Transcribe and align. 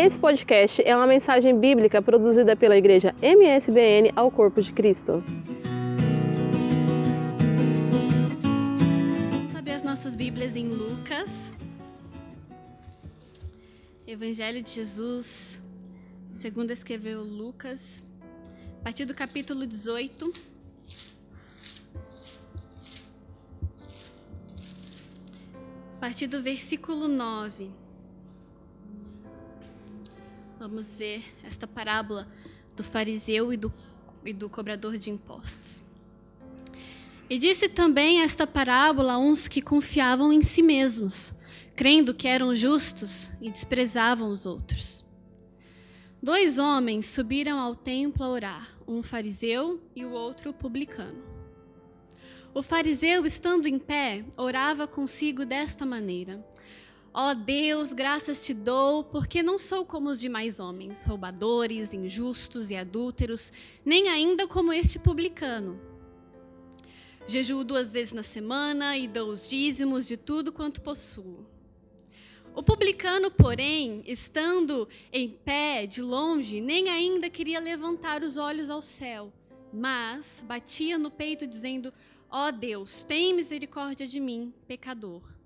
Esse 0.00 0.16
podcast 0.16 0.80
é 0.86 0.94
uma 0.94 1.08
mensagem 1.08 1.58
bíblica 1.58 2.00
produzida 2.00 2.54
pela 2.54 2.76
igreja 2.76 3.12
MSBN 3.20 4.12
ao 4.14 4.30
Corpo 4.30 4.62
de 4.62 4.72
Cristo. 4.72 5.24
Vamos 9.32 9.56
abrir 9.56 9.72
as 9.72 9.82
nossas 9.82 10.14
Bíblias 10.14 10.54
em 10.54 10.68
Lucas. 10.68 11.52
Evangelho 14.06 14.62
de 14.62 14.70
Jesus, 14.70 15.60
segundo 16.30 16.70
escreveu 16.70 17.24
Lucas, 17.24 18.00
a 18.80 18.84
partir 18.84 19.04
do 19.04 19.14
capítulo 19.16 19.66
18. 19.66 20.32
A 25.96 25.98
partir 25.98 26.28
do 26.28 26.40
versículo 26.40 27.08
9. 27.08 27.87
Vamos 30.58 30.96
ver 30.96 31.22
esta 31.44 31.68
parábola 31.68 32.26
do 32.74 32.82
fariseu 32.82 33.52
e 33.52 33.56
do, 33.56 33.72
e 34.24 34.32
do 34.32 34.48
cobrador 34.50 34.98
de 34.98 35.08
impostos. 35.08 35.80
E 37.30 37.38
disse 37.38 37.68
também 37.68 38.22
esta 38.22 38.44
parábola 38.44 39.12
a 39.12 39.18
uns 39.18 39.46
que 39.46 39.62
confiavam 39.62 40.32
em 40.32 40.42
si 40.42 40.60
mesmos, 40.60 41.32
crendo 41.76 42.12
que 42.12 42.26
eram 42.26 42.56
justos 42.56 43.30
e 43.40 43.48
desprezavam 43.48 44.30
os 44.30 44.46
outros. 44.46 45.04
Dois 46.20 46.58
homens 46.58 47.06
subiram 47.06 47.60
ao 47.60 47.76
templo 47.76 48.24
a 48.24 48.28
orar, 48.28 48.76
um 48.84 49.00
fariseu 49.00 49.80
e 49.94 50.04
o 50.04 50.10
outro 50.10 50.52
publicano. 50.52 51.22
O 52.52 52.62
fariseu, 52.64 53.24
estando 53.24 53.68
em 53.68 53.78
pé, 53.78 54.24
orava 54.36 54.88
consigo 54.88 55.44
desta 55.44 55.86
maneira: 55.86 56.44
Ó 57.12 57.30
oh 57.30 57.34
Deus, 57.34 57.92
graças 57.92 58.44
te 58.44 58.52
dou, 58.52 59.02
porque 59.02 59.42
não 59.42 59.58
sou 59.58 59.84
como 59.84 60.10
os 60.10 60.20
demais 60.20 60.60
homens, 60.60 61.04
roubadores, 61.04 61.94
injustos 61.94 62.70
e 62.70 62.76
adúlteros, 62.76 63.52
nem 63.84 64.08
ainda 64.08 64.46
como 64.46 64.72
este 64.72 64.98
publicano. 64.98 65.80
Jejuo 67.26 67.64
duas 67.64 67.92
vezes 67.92 68.12
na 68.12 68.22
semana 68.22 68.96
e 68.96 69.08
dou 69.08 69.30
os 69.30 69.46
dízimos 69.46 70.06
de 70.06 70.16
tudo 70.16 70.52
quanto 70.52 70.82
possuo. 70.82 71.44
O 72.54 72.62
publicano, 72.62 73.30
porém, 73.30 74.02
estando 74.06 74.88
em 75.12 75.28
pé 75.28 75.86
de 75.86 76.02
longe, 76.02 76.60
nem 76.60 76.88
ainda 76.88 77.30
queria 77.30 77.60
levantar 77.60 78.22
os 78.22 78.36
olhos 78.36 78.68
ao 78.68 78.82
céu, 78.82 79.32
mas 79.72 80.42
batia 80.46 80.98
no 80.98 81.10
peito, 81.10 81.46
dizendo: 81.46 81.92
Ó 82.30 82.48
oh 82.48 82.52
Deus, 82.52 83.02
tem 83.04 83.34
misericórdia 83.34 84.06
de 84.06 84.18
mim, 84.20 84.52
pecador. 84.66 85.37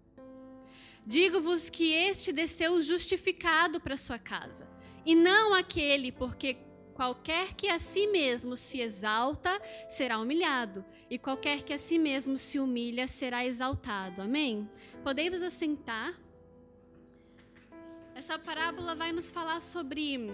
Digo-vos 1.04 1.68
que 1.68 1.92
este 1.92 2.32
desceu 2.32 2.80
justificado 2.80 3.80
para 3.80 3.96
sua 3.96 4.18
casa, 4.18 4.68
e 5.04 5.14
não 5.14 5.52
aquele, 5.52 6.12
porque 6.12 6.58
qualquer 6.94 7.54
que 7.54 7.68
a 7.68 7.78
si 7.78 8.06
mesmo 8.06 8.54
se 8.54 8.80
exalta 8.80 9.60
será 9.88 10.18
humilhado, 10.18 10.84
e 11.10 11.18
qualquer 11.18 11.62
que 11.62 11.72
a 11.72 11.78
si 11.78 11.98
mesmo 11.98 12.38
se 12.38 12.60
humilha 12.60 13.08
será 13.08 13.44
exaltado. 13.44 14.22
Amém? 14.22 14.68
Podei-vos 15.02 15.42
assentar. 15.42 16.14
Essa 18.14 18.38
parábola 18.38 18.94
vai 18.94 19.10
nos 19.10 19.32
falar 19.32 19.60
sobre 19.60 20.30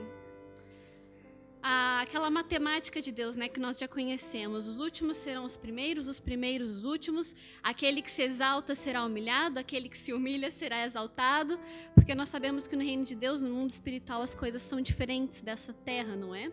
a, 1.62 2.00
aquela 2.02 2.30
matemática 2.30 3.00
de 3.00 3.10
Deus, 3.10 3.36
né, 3.36 3.48
que 3.48 3.60
nós 3.60 3.78
já 3.78 3.88
conhecemos. 3.88 4.66
Os 4.66 4.80
últimos 4.80 5.16
serão 5.16 5.44
os 5.44 5.56
primeiros, 5.56 6.08
os 6.08 6.20
primeiros 6.20 6.78
os 6.78 6.84
últimos. 6.84 7.34
Aquele 7.62 8.02
que 8.02 8.10
se 8.10 8.22
exalta 8.22 8.74
será 8.74 9.04
humilhado, 9.04 9.58
aquele 9.58 9.88
que 9.88 9.98
se 9.98 10.12
humilha 10.12 10.50
será 10.50 10.84
exaltado, 10.84 11.58
porque 11.94 12.14
nós 12.14 12.28
sabemos 12.28 12.66
que 12.66 12.76
no 12.76 12.82
reino 12.82 13.04
de 13.04 13.14
Deus, 13.14 13.42
no 13.42 13.52
mundo 13.52 13.70
espiritual, 13.70 14.22
as 14.22 14.34
coisas 14.34 14.62
são 14.62 14.80
diferentes 14.80 15.40
dessa 15.40 15.72
terra, 15.72 16.14
não 16.16 16.34
é? 16.34 16.52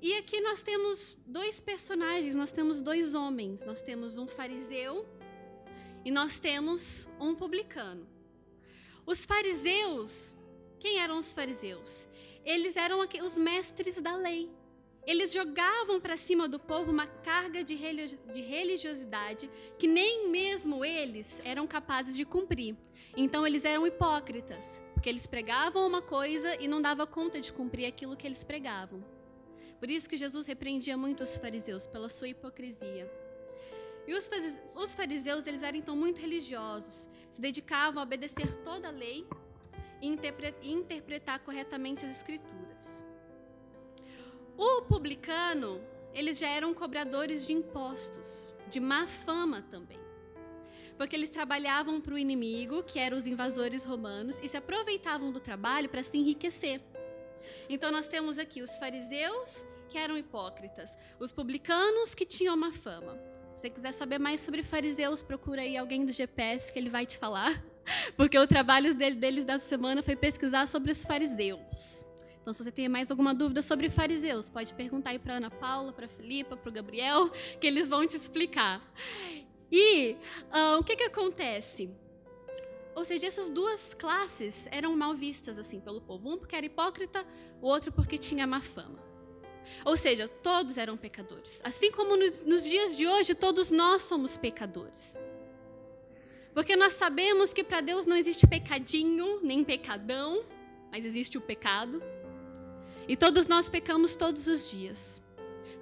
E 0.00 0.16
aqui 0.16 0.40
nós 0.40 0.62
temos 0.62 1.16
dois 1.26 1.60
personagens, 1.60 2.34
nós 2.34 2.50
temos 2.50 2.80
dois 2.80 3.14
homens, 3.14 3.64
nós 3.64 3.82
temos 3.82 4.18
um 4.18 4.26
fariseu 4.26 5.06
e 6.04 6.10
nós 6.10 6.40
temos 6.40 7.08
um 7.20 7.34
publicano. 7.34 8.04
Os 9.06 9.24
fariseus, 9.24 10.34
quem 10.80 10.98
eram 10.98 11.18
os 11.18 11.32
fariseus? 11.32 12.04
Eles 12.44 12.76
eram 12.76 13.00
os 13.24 13.36
mestres 13.36 14.00
da 14.00 14.16
lei. 14.16 14.50
Eles 15.04 15.32
jogavam 15.32 16.00
para 16.00 16.16
cima 16.16 16.48
do 16.48 16.60
povo 16.60 16.92
uma 16.92 17.06
carga 17.06 17.64
de 17.64 17.74
religiosidade 17.74 19.50
que 19.76 19.88
nem 19.88 20.28
mesmo 20.28 20.84
eles 20.84 21.44
eram 21.44 21.66
capazes 21.66 22.14
de 22.14 22.24
cumprir. 22.24 22.76
Então 23.16 23.44
eles 23.44 23.64
eram 23.64 23.84
hipócritas, 23.86 24.80
porque 24.94 25.08
eles 25.08 25.26
pregavam 25.26 25.86
uma 25.86 26.00
coisa 26.00 26.54
e 26.62 26.68
não 26.68 26.80
dava 26.80 27.04
conta 27.04 27.40
de 27.40 27.52
cumprir 27.52 27.86
aquilo 27.86 28.16
que 28.16 28.26
eles 28.26 28.44
pregavam. 28.44 29.04
Por 29.80 29.90
isso 29.90 30.08
que 30.08 30.16
Jesus 30.16 30.46
repreendia 30.46 30.96
muito 30.96 31.24
os 31.24 31.36
fariseus 31.36 31.84
pela 31.84 32.08
sua 32.08 32.28
hipocrisia. 32.28 33.10
E 34.06 34.14
os 34.14 34.94
fariseus, 34.94 35.46
eles 35.48 35.62
eram 35.64 35.78
então 35.78 35.96
muito 35.96 36.20
religiosos, 36.20 37.08
se 37.28 37.40
dedicavam 37.40 38.00
a 38.00 38.04
obedecer 38.04 38.52
toda 38.62 38.88
a 38.88 38.92
lei 38.92 39.26
e 40.02 40.72
interpretar 40.72 41.38
corretamente 41.40 42.04
as 42.04 42.10
escrituras. 42.10 43.04
O 44.56 44.82
publicano, 44.82 45.80
eles 46.12 46.38
já 46.38 46.48
eram 46.48 46.74
cobradores 46.74 47.46
de 47.46 47.52
impostos, 47.52 48.52
de 48.68 48.80
má 48.80 49.06
fama 49.06 49.62
também. 49.62 49.98
Porque 50.98 51.16
eles 51.16 51.30
trabalhavam 51.30 52.00
para 52.00 52.14
o 52.14 52.18
inimigo, 52.18 52.82
que 52.82 52.98
eram 52.98 53.16
os 53.16 53.26
invasores 53.26 53.84
romanos, 53.84 54.38
e 54.42 54.48
se 54.48 54.56
aproveitavam 54.56 55.32
do 55.32 55.40
trabalho 55.40 55.88
para 55.88 56.02
se 56.02 56.18
enriquecer. 56.18 56.82
Então 57.68 57.90
nós 57.90 58.08
temos 58.08 58.38
aqui 58.38 58.60
os 58.60 58.76
fariseus, 58.76 59.64
que 59.88 59.98
eram 59.98 60.18
hipócritas, 60.18 60.96
os 61.18 61.32
publicanos, 61.32 62.14
que 62.14 62.26
tinham 62.26 62.56
má 62.56 62.72
fama. 62.72 63.18
Se 63.50 63.62
você 63.62 63.70
quiser 63.70 63.92
saber 63.92 64.18
mais 64.18 64.40
sobre 64.40 64.62
fariseus, 64.62 65.22
procura 65.22 65.62
aí 65.62 65.76
alguém 65.76 66.04
do 66.04 66.12
GPS 66.12 66.72
que 66.72 66.78
ele 66.78 66.88
vai 66.90 67.04
te 67.04 67.18
falar. 67.18 67.62
Porque 68.16 68.38
o 68.38 68.46
trabalho 68.46 68.94
deles 68.94 69.44
dessa 69.44 69.66
semana 69.66 70.02
foi 70.02 70.16
pesquisar 70.16 70.66
sobre 70.68 70.92
os 70.92 71.04
fariseus. 71.04 72.04
Então, 72.40 72.52
se 72.52 72.64
você 72.64 72.72
tem 72.72 72.88
mais 72.88 73.10
alguma 73.10 73.32
dúvida 73.32 73.62
sobre 73.62 73.88
fariseus, 73.88 74.50
pode 74.50 74.74
perguntar 74.74 75.10
aí 75.10 75.18
para 75.18 75.34
Ana 75.34 75.50
Paula, 75.50 75.92
para 75.92 76.08
Filipa, 76.08 76.56
para 76.56 76.68
o 76.68 76.72
Gabriel, 76.72 77.30
que 77.60 77.66
eles 77.66 77.88
vão 77.88 78.06
te 78.06 78.16
explicar. 78.16 78.82
E 79.70 80.16
uh, 80.52 80.78
o 80.78 80.84
que, 80.84 80.96
que 80.96 81.04
acontece? 81.04 81.88
Ou 82.94 83.04
seja, 83.04 83.26
essas 83.26 83.48
duas 83.48 83.94
classes 83.94 84.66
eram 84.70 84.94
mal 84.96 85.14
vistas 85.14 85.58
assim 85.58 85.80
pelo 85.80 86.00
povo. 86.00 86.28
Um 86.28 86.36
porque 86.36 86.54
era 86.54 86.66
hipócrita, 86.66 87.24
o 87.60 87.66
outro 87.68 87.92
porque 87.92 88.18
tinha 88.18 88.46
má 88.46 88.60
fama. 88.60 88.98
Ou 89.84 89.96
seja, 89.96 90.28
todos 90.28 90.76
eram 90.76 90.96
pecadores. 90.96 91.60
Assim 91.64 91.90
como 91.92 92.16
nos 92.16 92.64
dias 92.64 92.96
de 92.96 93.06
hoje, 93.06 93.34
todos 93.34 93.70
nós 93.70 94.02
somos 94.02 94.36
pecadores. 94.36 95.16
Porque 96.54 96.76
nós 96.76 96.92
sabemos 96.92 97.52
que 97.52 97.64
para 97.64 97.80
Deus 97.80 98.04
não 98.04 98.16
existe 98.16 98.46
pecadinho, 98.46 99.40
nem 99.42 99.64
pecadão, 99.64 100.42
mas 100.90 101.04
existe 101.04 101.38
o 101.38 101.40
pecado. 101.40 102.02
E 103.08 103.16
todos 103.16 103.46
nós 103.46 103.68
pecamos 103.68 104.14
todos 104.14 104.46
os 104.46 104.70
dias. 104.70 105.22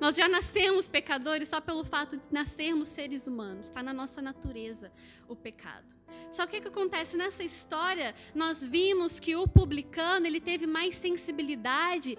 Nós 0.01 0.17
já 0.17 0.27
nascemos 0.29 0.89
pecadores 0.89 1.49
só 1.49 1.61
pelo 1.61 1.85
fato 1.85 2.17
de 2.17 2.33
nascermos 2.33 2.89
seres 2.89 3.27
humanos. 3.27 3.67
Está 3.67 3.83
na 3.83 3.93
nossa 3.93 4.23
natureza 4.23 4.91
o 5.29 5.37
pecado. 5.37 5.95
Só 6.31 6.47
que 6.47 6.57
o 6.57 6.63
que 6.63 6.69
acontece 6.69 7.17
nessa 7.17 7.45
história? 7.45 8.15
Nós 8.35 8.65
vimos 8.65 9.21
que 9.21 9.37
o 9.37 9.47
publicano 9.47 10.27
ele 10.27 10.41
teve 10.41 10.67
mais 10.67 10.95
sensibilidade 10.95 12.17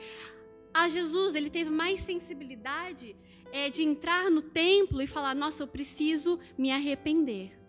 a 0.73 0.89
Jesus. 0.89 1.33
Ele 1.33 1.49
teve 1.49 1.71
mais 1.71 2.01
sensibilidade 2.01 3.15
é, 3.51 3.69
de 3.69 3.81
entrar 3.81 4.29
no 4.29 4.41
templo 4.41 5.01
e 5.01 5.07
falar: 5.07 5.33
Nossa, 5.33 5.63
eu 5.63 5.67
preciso 5.67 6.39
me 6.57 6.71
arrepender. 6.71 7.60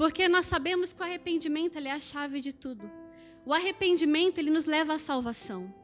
Porque 0.00 0.30
nós 0.30 0.46
sabemos 0.46 0.94
que 0.94 1.02
o 1.02 1.04
arrependimento 1.04 1.76
é 1.76 1.90
a 1.90 2.00
chave 2.00 2.40
de 2.40 2.54
tudo. 2.54 2.90
O 3.44 3.52
arrependimento 3.52 4.38
ele 4.38 4.48
nos 4.48 4.64
leva 4.64 4.94
à 4.94 4.98
salvação. 4.98 5.74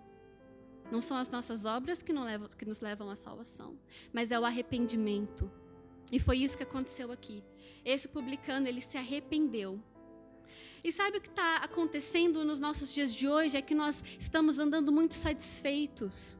Não 0.90 1.02
são 1.02 1.18
as 1.18 1.28
nossas 1.28 1.66
obras 1.66 2.02
que, 2.02 2.14
levam, 2.14 2.48
que 2.48 2.64
nos 2.64 2.80
levam 2.80 3.10
à 3.10 3.14
salvação, 3.14 3.78
mas 4.14 4.30
é 4.30 4.40
o 4.40 4.46
arrependimento. 4.46 5.52
E 6.10 6.18
foi 6.18 6.38
isso 6.38 6.56
que 6.56 6.62
aconteceu 6.62 7.12
aqui. 7.12 7.44
Esse 7.84 8.08
publicano 8.08 8.66
ele 8.66 8.80
se 8.80 8.96
arrependeu. 8.96 9.78
E 10.82 10.90
sabe 10.90 11.18
o 11.18 11.20
que 11.20 11.28
está 11.28 11.56
acontecendo 11.56 12.42
nos 12.42 12.58
nossos 12.58 12.94
dias 12.94 13.12
de 13.12 13.28
hoje? 13.28 13.58
É 13.58 13.60
que 13.60 13.74
nós 13.74 14.02
estamos 14.18 14.58
andando 14.58 14.90
muito 14.90 15.14
satisfeitos. 15.14 16.38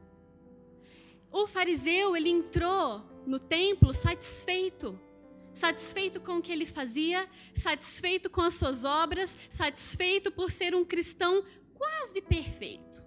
O 1.31 1.47
fariseu 1.47 2.17
ele 2.17 2.31
entrou 2.31 3.03
no 3.27 3.39
templo 3.39 3.93
satisfeito 3.93 4.99
satisfeito 5.57 6.21
com 6.21 6.37
o 6.37 6.43
que 6.43 6.53
ele 6.53 6.67
fazia, 6.67 7.27
satisfeito 7.55 8.29
com 8.29 8.43
as 8.43 8.55
suas 8.55 8.85
obras, 8.85 9.35
satisfeito 9.49 10.31
por 10.31 10.51
ser 10.51 10.75
um 10.75 10.85
cristão 10.85 11.43
quase 11.73 12.21
perfeito. 12.21 13.03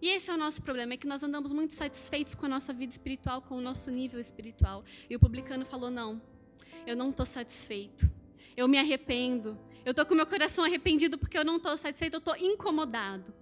E 0.00 0.10
esse 0.10 0.30
é 0.30 0.34
o 0.34 0.36
nosso 0.36 0.62
problema, 0.62 0.94
é 0.94 0.96
que 0.96 1.08
nós 1.08 1.24
andamos 1.24 1.52
muito 1.52 1.74
satisfeitos 1.74 2.36
com 2.36 2.46
a 2.46 2.48
nossa 2.48 2.72
vida 2.72 2.92
espiritual, 2.92 3.42
com 3.42 3.56
o 3.56 3.60
nosso 3.60 3.90
nível 3.90 4.20
espiritual. 4.20 4.84
E 5.10 5.16
o 5.16 5.18
publicano 5.18 5.64
falou: 5.64 5.90
não, 5.90 6.22
eu 6.86 6.94
não 6.94 7.10
estou 7.10 7.26
satisfeito. 7.26 8.08
Eu 8.56 8.68
me 8.68 8.78
arrependo. 8.78 9.58
Eu 9.84 9.90
estou 9.90 10.06
com 10.06 10.14
meu 10.14 10.26
coração 10.26 10.64
arrependido 10.64 11.18
porque 11.18 11.36
eu 11.36 11.44
não 11.44 11.56
estou 11.56 11.76
satisfeito, 11.76 12.14
eu 12.14 12.18
estou 12.18 12.36
incomodado. 12.36 13.34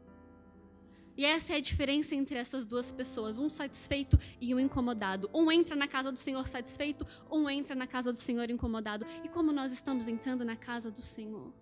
E 1.17 1.25
essa 1.25 1.53
é 1.53 1.57
a 1.57 1.61
diferença 1.61 2.15
entre 2.15 2.39
essas 2.39 2.65
duas 2.65 2.91
pessoas, 2.91 3.39
um 3.39 3.51
satisfeito 3.51 4.19
e 4.41 4.55
um 4.55 4.61
incomodado. 4.61 5.29
Um 5.35 5.51
entra 5.53 5.77
na 5.77 5.87
casa 5.87 6.11
do 6.11 6.19
Senhor 6.19 6.49
satisfeito, 6.49 7.07
um 7.31 7.49
entra 7.49 7.75
na 7.75 7.87
casa 7.87 8.13
do 8.13 8.19
Senhor 8.19 8.49
incomodado. 8.51 9.05
E 9.23 9.29
como 9.29 9.53
nós 9.53 9.73
estamos 9.73 10.09
entrando 10.09 10.45
na 10.45 10.57
casa 10.57 10.91
do 10.91 11.03
Senhor? 11.03 11.53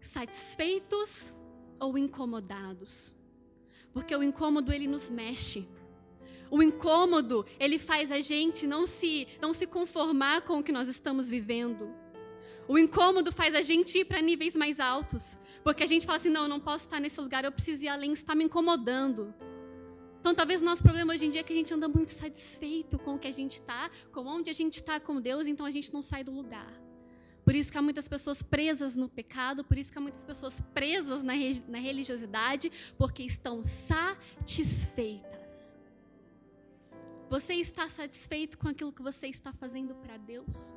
Satisfeitos 0.00 1.32
ou 1.80 1.98
incomodados? 1.98 3.14
Porque 3.92 4.14
o 4.14 4.22
incômodo 4.22 4.72
ele 4.72 4.86
nos 4.86 5.10
mexe. 5.10 5.68
O 6.48 6.62
incômodo, 6.62 7.46
ele 7.58 7.78
faz 7.78 8.10
a 8.10 8.20
gente 8.20 8.66
não 8.66 8.86
se 8.86 9.26
não 9.40 9.54
se 9.54 9.66
conformar 9.66 10.42
com 10.42 10.58
o 10.58 10.62
que 10.62 10.72
nós 10.72 10.88
estamos 10.88 11.28
vivendo. 11.28 11.92
O 12.68 12.78
incômodo 12.78 13.32
faz 13.32 13.54
a 13.54 13.62
gente 13.62 13.98
ir 13.98 14.04
para 14.04 14.22
níveis 14.22 14.54
mais 14.54 14.78
altos. 14.78 15.36
Porque 15.62 15.82
a 15.82 15.86
gente 15.86 16.06
fala 16.06 16.18
assim: 16.18 16.30
não, 16.30 16.42
eu 16.42 16.48
não 16.48 16.60
posso 16.60 16.86
estar 16.86 17.00
nesse 17.00 17.20
lugar, 17.20 17.44
eu 17.44 17.52
preciso 17.52 17.84
ir 17.84 17.88
além, 17.88 18.12
isso 18.12 18.22
está 18.22 18.34
me 18.34 18.44
incomodando. 18.44 19.34
Então, 20.20 20.34
talvez 20.34 20.60
o 20.60 20.64
nosso 20.64 20.82
problema 20.82 21.14
hoje 21.14 21.26
em 21.26 21.30
dia 21.30 21.40
é 21.40 21.44
que 21.44 21.52
a 21.52 21.56
gente 21.56 21.72
anda 21.72 21.88
muito 21.88 22.10
satisfeito 22.10 22.98
com 22.98 23.14
o 23.14 23.18
que 23.18 23.26
a 23.26 23.32
gente 23.32 23.52
está, 23.52 23.90
com 24.12 24.26
onde 24.26 24.50
a 24.50 24.52
gente 24.52 24.74
está 24.74 25.00
com 25.00 25.18
Deus, 25.18 25.46
então 25.46 25.64
a 25.64 25.70
gente 25.70 25.90
não 25.92 26.02
sai 26.02 26.22
do 26.22 26.30
lugar. 26.30 26.70
Por 27.42 27.54
isso 27.54 27.72
que 27.72 27.78
há 27.78 27.82
muitas 27.82 28.06
pessoas 28.06 28.42
presas 28.42 28.96
no 28.96 29.08
pecado, 29.08 29.64
por 29.64 29.78
isso 29.78 29.90
que 29.90 29.96
há 29.96 30.00
muitas 30.00 30.24
pessoas 30.24 30.60
presas 30.74 31.22
na, 31.22 31.32
na 31.68 31.78
religiosidade, 31.78 32.70
porque 32.98 33.22
estão 33.22 33.62
satisfeitas. 33.62 35.74
Você 37.30 37.54
está 37.54 37.88
satisfeito 37.88 38.58
com 38.58 38.68
aquilo 38.68 38.92
que 38.92 39.02
você 39.02 39.28
está 39.28 39.54
fazendo 39.54 39.94
para 39.94 40.18
Deus? 40.18 40.74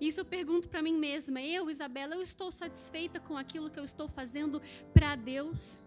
Isso 0.00 0.20
eu 0.20 0.24
pergunto 0.24 0.68
para 0.68 0.82
mim 0.82 0.96
mesma. 0.96 1.40
Eu, 1.40 1.70
Isabela, 1.70 2.14
eu 2.14 2.22
estou 2.22 2.52
satisfeita 2.52 3.18
com 3.18 3.36
aquilo 3.36 3.70
que 3.70 3.80
eu 3.80 3.84
estou 3.84 4.08
fazendo 4.08 4.60
para 4.92 5.16
Deus? 5.16 5.82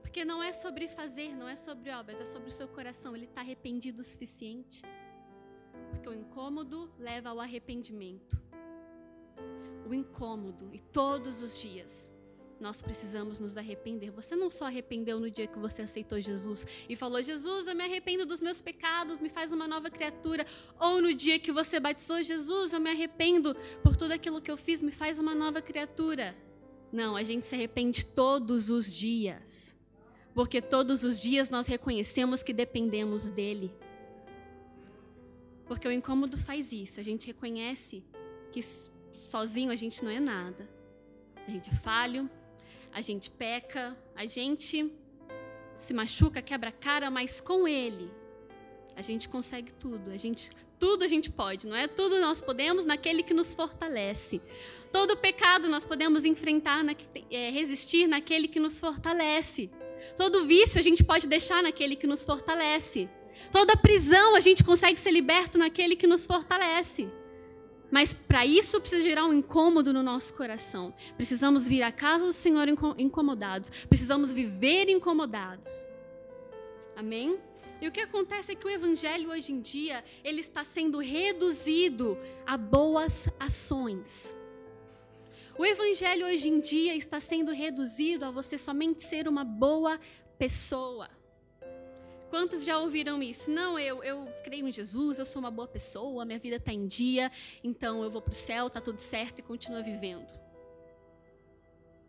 Porque 0.00 0.24
não 0.24 0.42
é 0.42 0.52
sobre 0.52 0.88
fazer, 0.88 1.34
não 1.36 1.48
é 1.48 1.56
sobre 1.56 1.90
obras, 1.90 2.20
é 2.20 2.24
sobre 2.24 2.48
o 2.48 2.52
seu 2.52 2.68
coração. 2.68 3.14
Ele 3.14 3.26
está 3.26 3.42
arrependido 3.42 4.00
o 4.00 4.04
suficiente? 4.04 4.82
Porque 5.90 6.08
o 6.08 6.14
incômodo 6.14 6.90
leva 6.98 7.28
ao 7.28 7.40
arrependimento. 7.40 8.40
O 9.86 9.92
incômodo, 9.92 10.74
e 10.74 10.80
todos 10.80 11.42
os 11.42 11.60
dias 11.60 12.10
nós 12.60 12.82
precisamos 12.82 13.38
nos 13.38 13.56
arrepender. 13.56 14.10
Você 14.10 14.34
não 14.34 14.50
só 14.50 14.66
arrependeu 14.66 15.20
no 15.20 15.30
dia 15.30 15.46
que 15.46 15.58
você 15.58 15.82
aceitou 15.82 16.20
Jesus 16.20 16.66
e 16.88 16.96
falou: 16.96 17.22
Jesus, 17.22 17.66
eu 17.66 17.74
me 17.74 17.84
arrependo 17.84 18.24
dos 18.24 18.40
meus 18.40 18.60
pecados, 18.60 19.20
me 19.20 19.28
faz 19.28 19.52
uma 19.52 19.68
nova 19.68 19.90
criatura. 19.90 20.46
Ou 20.80 21.00
no 21.02 21.12
dia 21.12 21.38
que 21.38 21.52
você 21.52 21.78
batizou 21.78 22.22
Jesus, 22.22 22.72
eu 22.72 22.80
me 22.80 22.90
arrependo 22.90 23.54
por 23.82 23.94
tudo 23.96 24.12
aquilo 24.12 24.40
que 24.40 24.50
eu 24.50 24.56
fiz, 24.56 24.82
me 24.82 24.90
faz 24.90 25.18
uma 25.18 25.34
nova 25.34 25.60
criatura. 25.60 26.34
Não, 26.92 27.16
a 27.16 27.22
gente 27.22 27.44
se 27.44 27.54
arrepende 27.54 28.04
todos 28.04 28.70
os 28.70 28.94
dias. 28.94 29.76
Porque 30.34 30.60
todos 30.60 31.02
os 31.02 31.20
dias 31.20 31.50
nós 31.50 31.66
reconhecemos 31.66 32.42
que 32.42 32.52
dependemos 32.52 33.28
dele. 33.28 33.74
Porque 35.66 35.88
o 35.88 35.92
incômodo 35.92 36.38
faz 36.38 36.72
isso, 36.72 37.00
a 37.00 37.02
gente 37.02 37.26
reconhece 37.26 38.04
que 38.52 38.60
sozinho 39.20 39.70
a 39.70 39.76
gente 39.76 40.04
não 40.04 40.10
é 40.10 40.20
nada. 40.20 40.68
A 41.46 41.50
gente 41.50 41.70
é 41.70 41.74
falho, 41.74 42.30
a 42.96 43.02
gente 43.02 43.28
peca, 43.28 43.94
a 44.14 44.24
gente 44.24 44.90
se 45.76 45.92
machuca, 45.92 46.40
quebra 46.40 46.70
a 46.70 46.72
cara, 46.72 47.10
mas 47.10 47.42
com 47.42 47.68
Ele 47.68 48.10
a 48.96 49.02
gente 49.02 49.28
consegue 49.28 49.70
tudo. 49.72 50.10
A 50.10 50.16
gente 50.16 50.48
tudo 50.78 51.04
a 51.04 51.06
gente 51.06 51.30
pode, 51.30 51.66
não 51.66 51.76
é? 51.76 51.86
Tudo 51.86 52.18
nós 52.18 52.40
podemos 52.40 52.86
naquele 52.86 53.22
que 53.22 53.34
nos 53.34 53.52
fortalece. 53.54 54.40
Todo 54.90 55.14
pecado 55.14 55.68
nós 55.68 55.84
podemos 55.84 56.24
enfrentar, 56.24 56.82
na, 56.82 56.96
é, 57.30 57.50
resistir 57.50 58.06
naquele 58.06 58.48
que 58.48 58.58
nos 58.58 58.80
fortalece. 58.80 59.70
Todo 60.16 60.46
vício 60.46 60.80
a 60.80 60.82
gente 60.82 61.04
pode 61.04 61.26
deixar 61.26 61.62
naquele 61.62 61.96
que 61.96 62.06
nos 62.06 62.24
fortalece. 62.24 63.10
Toda 63.52 63.76
prisão 63.76 64.34
a 64.34 64.40
gente 64.40 64.64
consegue 64.64 64.98
ser 64.98 65.10
liberto 65.10 65.58
naquele 65.58 65.96
que 65.96 66.06
nos 66.06 66.26
fortalece. 66.26 67.10
Mas 67.90 68.12
para 68.12 68.44
isso 68.44 68.80
precisa 68.80 69.02
gerar 69.02 69.24
um 69.26 69.32
incômodo 69.32 69.92
no 69.92 70.02
nosso 70.02 70.34
coração. 70.34 70.92
Precisamos 71.16 71.68
vir 71.68 71.82
à 71.82 71.92
casa 71.92 72.26
do 72.26 72.32
Senhor 72.32 72.66
incomodados. 72.98 73.70
Precisamos 73.86 74.32
viver 74.32 74.88
incomodados. 74.88 75.88
Amém? 76.96 77.38
E 77.80 77.86
o 77.86 77.92
que 77.92 78.00
acontece 78.00 78.52
é 78.52 78.54
que 78.54 78.66
o 78.66 78.70
evangelho 78.70 79.30
hoje 79.30 79.52
em 79.52 79.60
dia, 79.60 80.02
ele 80.24 80.40
está 80.40 80.64
sendo 80.64 80.98
reduzido 80.98 82.18
a 82.46 82.56
boas 82.56 83.28
ações. 83.38 84.34
O 85.58 85.64
evangelho 85.64 86.26
hoje 86.26 86.48
em 86.48 86.60
dia 86.60 86.94
está 86.96 87.20
sendo 87.20 87.52
reduzido 87.52 88.24
a 88.24 88.30
você 88.30 88.58
somente 88.58 89.02
ser 89.02 89.28
uma 89.28 89.44
boa 89.44 90.00
pessoa. 90.38 91.08
Quantos 92.30 92.64
já 92.64 92.78
ouviram 92.78 93.22
isso? 93.22 93.50
Não, 93.50 93.78
eu, 93.78 94.02
eu 94.02 94.28
creio 94.42 94.66
em 94.66 94.72
Jesus, 94.72 95.18
eu 95.18 95.24
sou 95.24 95.40
uma 95.40 95.50
boa 95.50 95.68
pessoa, 95.68 96.24
minha 96.24 96.38
vida 96.38 96.56
está 96.56 96.72
em 96.72 96.86
dia, 96.86 97.30
então 97.62 98.02
eu 98.02 98.10
vou 98.10 98.20
para 98.20 98.32
o 98.32 98.34
céu, 98.34 98.66
está 98.66 98.80
tudo 98.80 98.98
certo 98.98 99.38
e 99.38 99.42
continua 99.42 99.82
vivendo. 99.82 100.32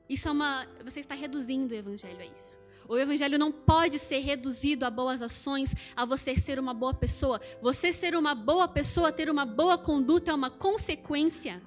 Isso 0.10 0.28
é 0.28 0.32
uma. 0.32 0.66
Você 0.84 1.00
está 1.02 1.14
reduzindo 1.14 1.74
o 1.74 1.78
evangelho 1.78 2.20
a 2.20 2.26
isso. 2.26 2.58
O 2.88 2.98
evangelho 2.98 3.38
não 3.38 3.52
pode 3.52 4.00
ser 4.00 4.20
reduzido 4.20 4.86
a 4.86 4.90
boas 4.90 5.22
ações, 5.22 5.76
a 5.94 6.06
você 6.06 6.40
ser 6.40 6.58
uma 6.58 6.74
boa 6.74 6.94
pessoa. 6.94 7.42
Você 7.62 7.92
ser 7.92 8.16
uma 8.16 8.34
boa 8.34 8.68
pessoa, 8.68 9.12
ter 9.12 9.30
uma 9.30 9.46
boa 9.46 9.78
conduta 9.78 10.32
é 10.32 10.34
uma 10.34 10.50
consequência. 10.50 11.62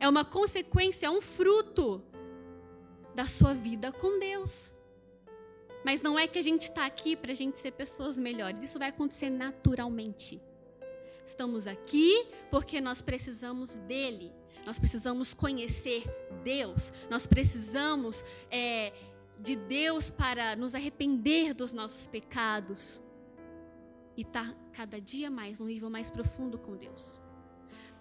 É 0.00 0.08
uma 0.08 0.24
consequência, 0.24 1.06
é 1.06 1.10
um 1.10 1.20
fruto 1.20 2.02
da 3.14 3.28
sua 3.28 3.54
vida 3.54 3.92
com 3.92 4.18
Deus. 4.18 4.71
Mas 5.84 6.00
não 6.00 6.18
é 6.18 6.26
que 6.26 6.38
a 6.38 6.42
gente 6.42 6.62
está 6.62 6.86
aqui 6.86 7.16
para 7.16 7.32
a 7.32 7.34
gente 7.34 7.58
ser 7.58 7.72
pessoas 7.72 8.18
melhores. 8.18 8.62
Isso 8.62 8.78
vai 8.78 8.88
acontecer 8.88 9.30
naturalmente. 9.30 10.40
Estamos 11.24 11.66
aqui 11.66 12.26
porque 12.50 12.80
nós 12.80 13.02
precisamos 13.02 13.76
dele. 13.78 14.32
Nós 14.64 14.78
precisamos 14.78 15.34
conhecer 15.34 16.04
Deus. 16.44 16.92
Nós 17.10 17.26
precisamos 17.26 18.24
é, 18.50 18.92
de 19.40 19.56
Deus 19.56 20.10
para 20.10 20.54
nos 20.56 20.74
arrepender 20.74 21.52
dos 21.52 21.72
nossos 21.72 22.06
pecados 22.06 23.00
e 24.16 24.22
estar 24.22 24.48
tá 24.48 24.56
cada 24.72 25.00
dia 25.00 25.30
mais 25.30 25.58
num 25.58 25.66
nível 25.66 25.90
mais 25.90 26.10
profundo 26.10 26.58
com 26.58 26.76
Deus. 26.76 27.20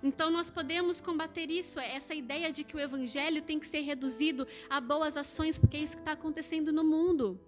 Então 0.04 0.32
nós 0.32 0.50
podemos 0.50 1.00
combater 1.00 1.50
isso, 1.52 1.80
é 1.80 1.96
essa 1.96 2.14
ideia 2.14 2.52
de 2.52 2.64
que 2.64 2.76
o 2.76 2.80
evangelho 2.80 3.42
tem 3.42 3.60
que 3.60 3.68
ser 3.68 3.82
reduzido 3.82 4.48
a 4.70 4.82
boas 4.82 5.16
ações, 5.16 5.60
porque 5.60 5.78
é 5.78 5.80
isso 5.82 5.96
que 5.96 6.02
está 6.02 6.14
acontecendo 6.14 6.72
no 6.74 6.84
mundo. 6.84 7.40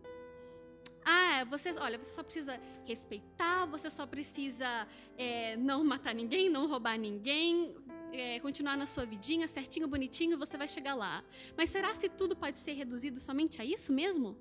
Ah, 1.05 1.45
você, 1.49 1.71
olha, 1.79 1.97
você 1.97 2.11
só 2.11 2.23
precisa 2.23 2.59
respeitar, 2.85 3.65
você 3.65 3.89
só 3.89 4.05
precisa 4.05 4.87
é, 5.17 5.57
não 5.57 5.83
matar 5.83 6.13
ninguém, 6.15 6.49
não 6.49 6.67
roubar 6.67 6.97
ninguém, 6.97 7.75
é, 8.11 8.39
continuar 8.39 8.77
na 8.77 8.85
sua 8.85 9.05
vidinha, 9.05 9.47
certinho, 9.47 9.87
bonitinho, 9.87 10.37
você 10.37 10.57
vai 10.57 10.67
chegar 10.67 10.95
lá. 10.95 11.23
Mas 11.57 11.69
será 11.69 11.93
se 11.93 12.07
tudo 12.09 12.35
pode 12.35 12.57
ser 12.57 12.73
reduzido 12.73 13.19
somente 13.19 13.61
a 13.61 13.65
isso 13.65 13.91
mesmo? 13.91 14.37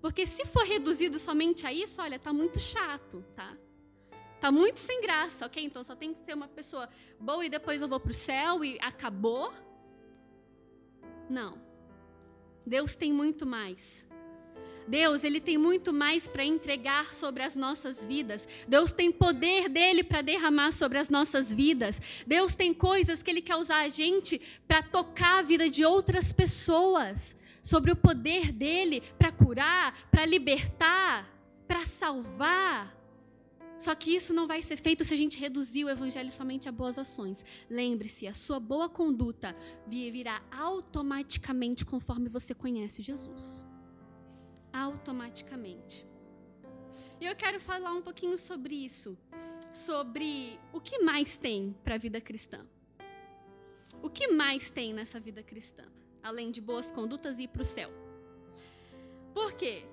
Porque 0.00 0.26
se 0.26 0.44
for 0.44 0.64
reduzido 0.64 1.18
somente 1.18 1.66
a 1.66 1.72
isso, 1.72 2.02
olha, 2.02 2.18
tá 2.18 2.32
muito 2.32 2.58
chato, 2.58 3.24
tá? 3.36 3.56
Tá 4.40 4.50
muito 4.50 4.80
sem 4.80 5.00
graça, 5.00 5.46
ok? 5.46 5.62
Então 5.64 5.84
só 5.84 5.94
tem 5.94 6.12
que 6.12 6.18
ser 6.18 6.34
uma 6.34 6.48
pessoa 6.48 6.88
boa 7.20 7.46
e 7.46 7.48
depois 7.48 7.80
eu 7.80 7.86
vou 7.86 8.00
pro 8.00 8.12
céu 8.12 8.64
e 8.64 8.76
acabou? 8.80 9.52
Não. 11.30 11.56
Deus 12.66 12.96
tem 12.96 13.12
muito 13.12 13.46
mais. 13.46 14.04
Deus, 14.86 15.24
ele 15.24 15.40
tem 15.40 15.56
muito 15.56 15.92
mais 15.92 16.28
para 16.28 16.44
entregar 16.44 17.14
sobre 17.14 17.42
as 17.42 17.54
nossas 17.54 18.04
vidas. 18.04 18.46
Deus 18.66 18.92
tem 18.92 19.10
poder 19.10 19.68
dele 19.68 20.02
para 20.02 20.22
derramar 20.22 20.72
sobre 20.72 20.98
as 20.98 21.08
nossas 21.08 21.52
vidas. 21.52 22.00
Deus 22.26 22.54
tem 22.54 22.74
coisas 22.74 23.22
que 23.22 23.30
ele 23.30 23.42
quer 23.42 23.56
usar 23.56 23.80
a 23.80 23.88
gente 23.88 24.40
para 24.66 24.82
tocar 24.82 25.38
a 25.38 25.42
vida 25.42 25.68
de 25.68 25.84
outras 25.84 26.32
pessoas, 26.32 27.36
sobre 27.62 27.92
o 27.92 27.96
poder 27.96 28.50
dele 28.50 29.02
para 29.18 29.30
curar, 29.30 30.08
para 30.10 30.26
libertar, 30.26 31.28
para 31.66 31.84
salvar. 31.84 32.98
Só 33.78 33.94
que 33.94 34.14
isso 34.14 34.32
não 34.32 34.46
vai 34.46 34.62
ser 34.62 34.76
feito 34.76 35.04
se 35.04 35.14
a 35.14 35.16
gente 35.16 35.38
reduzir 35.38 35.84
o 35.84 35.88
evangelho 35.88 36.30
somente 36.30 36.68
a 36.68 36.72
boas 36.72 36.98
ações. 36.98 37.44
Lembre-se, 37.68 38.28
a 38.28 38.34
sua 38.34 38.60
boa 38.60 38.88
conduta 38.88 39.56
virá 39.86 40.40
automaticamente 40.50 41.84
conforme 41.84 42.28
você 42.28 42.54
conhece 42.54 43.02
Jesus 43.02 43.66
automaticamente. 44.72 46.06
E 47.20 47.26
eu 47.26 47.36
quero 47.36 47.60
falar 47.60 47.92
um 47.92 48.02
pouquinho 48.02 48.38
sobre 48.38 48.74
isso, 48.74 49.16
sobre 49.70 50.58
o 50.72 50.80
que 50.80 50.98
mais 50.98 51.36
tem 51.36 51.74
para 51.84 51.94
a 51.94 51.98
vida 51.98 52.20
cristã. 52.20 52.66
O 54.02 54.10
que 54.10 54.28
mais 54.28 54.70
tem 54.70 54.92
nessa 54.92 55.20
vida 55.20 55.42
cristã, 55.42 55.84
além 56.22 56.50
de 56.50 56.60
boas 56.60 56.90
condutas 56.90 57.38
e 57.38 57.44
ir 57.44 57.48
para 57.48 57.62
o 57.62 57.64
céu? 57.64 57.90
Por 59.32 59.52
quê? 59.52 59.86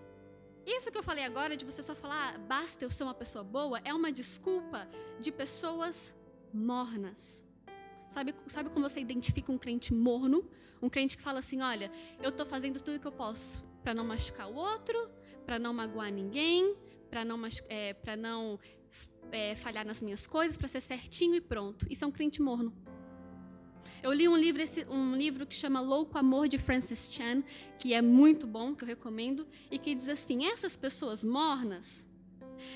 Isso 0.66 0.92
que 0.92 0.98
eu 0.98 1.04
falei 1.04 1.24
agora, 1.24 1.56
de 1.56 1.66
você 1.66 1.82
só 1.82 1.96
falar, 1.96 2.36
ah, 2.36 2.38
basta 2.38 2.84
eu 2.84 2.92
ser 2.92 3.04
uma 3.04 3.14
pessoa 3.14 3.44
boa, 3.44 3.80
é 3.86 3.94
uma 3.94 4.12
desculpa 4.12 4.88
de 5.20 5.32
pessoas 5.32 6.14
mornas. 6.54 7.46
Sabe, 8.10 8.34
sabe 8.48 8.70
como 8.70 8.90
você 8.90 9.00
identifica 9.00 9.52
um 9.52 9.58
crente 9.58 9.94
morno? 9.94 10.50
Um 10.82 10.90
crente 10.90 11.16
que 11.16 11.24
fala 11.24 11.40
assim: 11.40 11.62
olha, 11.62 11.92
eu 12.22 12.30
estou 12.30 12.46
fazendo 12.46 12.82
tudo 12.82 13.00
que 13.00 13.08
eu 13.08 13.12
posso, 13.12 13.64
para 13.84 13.94
não 13.94 14.06
machucar 14.06 14.50
o 14.50 14.56
outro, 14.56 15.10
para 15.46 15.58
não 15.60 15.74
magoar 15.74 16.12
ninguém, 16.12 16.76
para 17.10 17.26
não, 17.26 17.40
é, 17.68 17.94
pra 17.94 18.16
não 18.16 18.60
é, 19.32 19.56
falhar 19.56 19.86
nas 19.86 20.02
minhas 20.02 20.28
coisas, 20.28 20.58
para 20.58 20.68
ser 20.68 20.82
certinho 20.82 21.36
e 21.36 21.42
pronto. 21.42 21.86
Isso 21.90 22.04
é 22.04 22.08
um 22.08 22.12
crente 22.12 22.42
morno. 22.42 22.74
Eu 24.02 24.14
li 24.14 24.28
um 24.30 24.38
livro, 24.38 24.62
esse, 24.62 24.86
um 24.86 25.16
livro 25.16 25.46
que 25.46 25.56
chama 25.56 25.82
Louco 25.82 26.18
Amor 26.18 26.48
de 26.48 26.58
Francis 26.58 27.10
Chan, 27.12 27.44
que 27.78 27.94
é 27.94 28.02
muito 28.02 28.48
bom, 28.48 28.74
que 28.74 28.84
eu 28.84 28.88
recomendo, 28.88 29.46
e 29.70 29.78
que 29.78 29.94
diz 29.94 30.08
assim: 30.08 30.46
essas 30.46 30.78
pessoas 30.78 31.24
mornas 31.24 32.08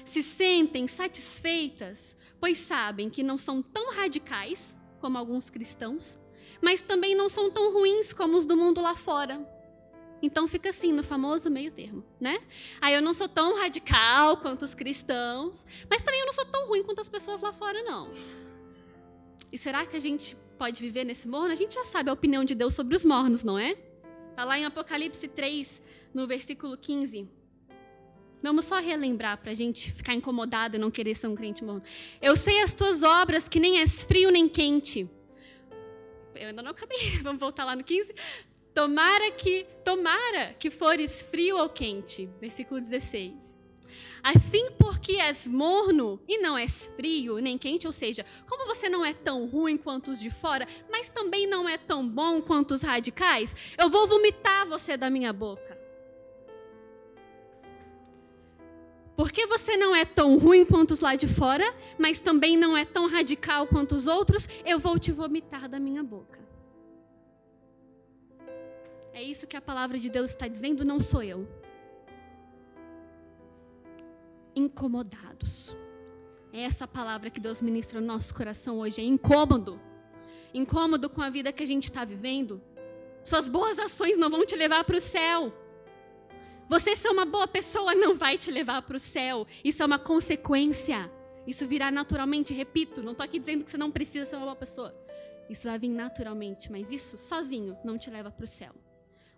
se 0.05 0.23
sentem 0.23 0.87
satisfeitas, 0.87 2.17
pois 2.39 2.57
sabem 2.57 3.09
que 3.09 3.23
não 3.23 3.37
são 3.37 3.61
tão 3.61 3.93
radicais 3.93 4.77
como 4.99 5.17
alguns 5.17 5.49
cristãos, 5.49 6.19
mas 6.61 6.81
também 6.81 7.15
não 7.15 7.29
são 7.29 7.51
tão 7.51 7.73
ruins 7.73 8.13
como 8.13 8.37
os 8.37 8.45
do 8.45 8.55
mundo 8.55 8.81
lá 8.81 8.95
fora. 8.95 9.45
Então 10.23 10.47
fica 10.47 10.69
assim, 10.69 10.93
no 10.93 11.03
famoso 11.03 11.51
meio 11.51 11.69
termo, 11.69 12.01
né? 12.17 12.39
Aí 12.79 12.93
eu 12.93 13.01
não 13.01 13.13
sou 13.13 13.27
tão 13.27 13.57
radical 13.57 14.37
quanto 14.37 14.63
os 14.63 14.73
cristãos, 14.73 15.67
mas 15.89 16.01
também 16.01 16.21
eu 16.21 16.25
não 16.25 16.31
sou 16.31 16.45
tão 16.45 16.65
ruim 16.65 16.81
quanto 16.81 17.01
as 17.01 17.09
pessoas 17.09 17.41
lá 17.41 17.51
fora, 17.51 17.83
não. 17.83 18.09
E 19.51 19.57
será 19.57 19.85
que 19.85 19.97
a 19.97 19.99
gente 19.99 20.37
pode 20.57 20.81
viver 20.81 21.03
nesse 21.03 21.27
morno? 21.27 21.51
A 21.51 21.55
gente 21.55 21.75
já 21.75 21.83
sabe 21.83 22.09
a 22.09 22.13
opinião 22.13 22.45
de 22.45 22.55
Deus 22.55 22.73
sobre 22.73 22.95
os 22.95 23.03
mornos, 23.03 23.43
não 23.43 23.59
é? 23.59 23.77
Está 24.29 24.45
lá 24.45 24.57
em 24.57 24.63
Apocalipse 24.63 25.27
3, 25.27 25.81
no 26.13 26.25
versículo 26.25 26.77
15. 26.77 27.27
Vamos 28.41 28.63
só 28.63 28.79
relembrar 28.79 29.37
para 29.39 29.51
a 29.51 29.53
gente 29.53 29.91
ficar 29.91 30.13
incomodado 30.13 30.77
e 30.77 30.79
não 30.79 30.89
querer 30.89 31.15
ser 31.15 31.27
um 31.27 31.35
crente 31.35 31.65
morno. 31.65 31.83
Eu 32.21 32.37
sei 32.37 32.61
as 32.61 32.73
tuas 32.73 33.03
obras, 33.03 33.49
que 33.49 33.59
nem 33.59 33.79
és 33.79 34.05
frio 34.05 34.31
nem 34.31 34.47
quente. 34.47 35.09
Eu 36.33 36.47
ainda 36.47 36.61
não 36.61 36.71
acabei. 36.71 36.97
Vamos 37.21 37.41
voltar 37.41 37.65
lá 37.65 37.75
no 37.75 37.83
15. 37.83 38.13
Tomara 38.73 39.31
que, 39.31 39.67
tomara 39.85 40.53
que 40.57 40.71
fores 40.71 41.21
frio 41.21 41.57
ou 41.57 41.69
quente. 41.69 42.27
Versículo 42.39 42.81
16. 42.81 43.61
Assim, 44.23 44.71
porque 44.79 45.17
és 45.17 45.47
morno 45.47 46.19
e 46.25 46.37
não 46.37 46.57
és 46.57 46.87
frio 46.95 47.39
nem 47.39 47.57
quente, 47.57 47.85
ou 47.85 47.91
seja, 47.91 48.25
como 48.47 48.65
você 48.65 48.87
não 48.87 49.05
é 49.05 49.13
tão 49.13 49.45
ruim 49.45 49.77
quanto 49.77 50.11
os 50.11 50.19
de 50.19 50.29
fora, 50.29 50.65
mas 50.89 51.09
também 51.09 51.45
não 51.45 51.67
é 51.67 51.77
tão 51.77 52.07
bom 52.07 52.41
quanto 52.41 52.73
os 52.73 52.81
radicais, 52.81 53.53
eu 53.77 53.89
vou 53.89 54.07
vomitar 54.07 54.65
você 54.65 54.95
da 54.95 55.09
minha 55.09 55.33
boca. 55.33 55.77
Porque 59.15 59.45
você 59.45 59.75
não 59.75 59.93
é 59.93 60.05
tão 60.05 60.37
ruim 60.37 60.65
quanto 60.65 60.91
os 60.91 61.01
lá 61.01 61.15
de 61.15 61.27
fora, 61.27 61.75
mas 61.99 62.21
também 62.21 62.55
não 62.55 62.75
é 62.75 62.85
tão 62.85 63.07
radical 63.07 63.67
quanto 63.67 63.93
os 63.93 64.07
outros, 64.07 64.47
eu 64.65 64.79
vou 64.79 64.97
te 64.97 65.11
vomitar 65.11 65.67
da 65.67 65.79
minha 65.81 66.01
boca. 66.01 66.39
É 69.13 69.21
isso 69.21 69.45
que 69.45 69.55
a 69.55 69.61
palavra 69.61 69.99
de 69.99 70.09
Deus 70.09 70.31
está 70.31 70.47
dizendo, 70.47 70.83
não 70.83 70.99
sou 70.99 71.21
eu. 71.21 71.47
Incomodados. 74.55 75.77
É 76.51 76.61
essa 76.61 76.87
palavra 76.87 77.29
que 77.29 77.39
Deus 77.39 77.61
ministra 77.61 78.01
no 78.01 78.07
nosso 78.07 78.33
coração 78.33 78.79
hoje, 78.79 79.01
é 79.01 79.03
incômodo. 79.03 79.79
Incômodo 80.51 81.09
com 81.11 81.21
a 81.21 81.29
vida 81.29 81.51
que 81.51 81.61
a 81.61 81.65
gente 81.65 81.83
está 81.83 82.03
vivendo. 82.03 82.59
Suas 83.23 83.47
boas 83.47 83.77
ações 83.77 84.17
não 84.17 84.31
vão 84.31 84.45
te 84.45 84.55
levar 84.55 84.83
para 84.83 84.97
o 84.97 84.99
céu. 84.99 85.53
Você 86.67 86.95
ser 86.95 87.09
uma 87.09 87.25
boa 87.25 87.47
pessoa 87.47 87.93
não 87.93 88.15
vai 88.15 88.35
te 88.35 88.49
levar 88.49 88.81
para 88.81 88.97
o 88.97 88.99
céu. 88.99 89.45
Isso 89.63 89.83
é 89.83 89.85
uma 89.85 89.99
consequência. 89.99 91.11
Isso 91.45 91.67
virá 91.67 91.91
naturalmente. 91.91 92.51
Repito, 92.51 93.03
não 93.03 93.11
estou 93.11 93.23
aqui 93.23 93.37
dizendo 93.37 93.63
que 93.63 93.69
você 93.69 93.77
não 93.77 93.91
precisa 93.91 94.25
ser 94.25 94.37
uma 94.37 94.45
boa 94.45 94.55
pessoa. 94.55 94.95
Isso 95.47 95.67
vai 95.67 95.77
vir 95.77 95.89
naturalmente, 95.89 96.71
mas 96.71 96.91
isso 96.91 97.17
sozinho 97.17 97.77
não 97.83 97.97
te 97.97 98.09
leva 98.09 98.31
para 98.31 98.45
o 98.45 98.47
céu. 98.47 98.73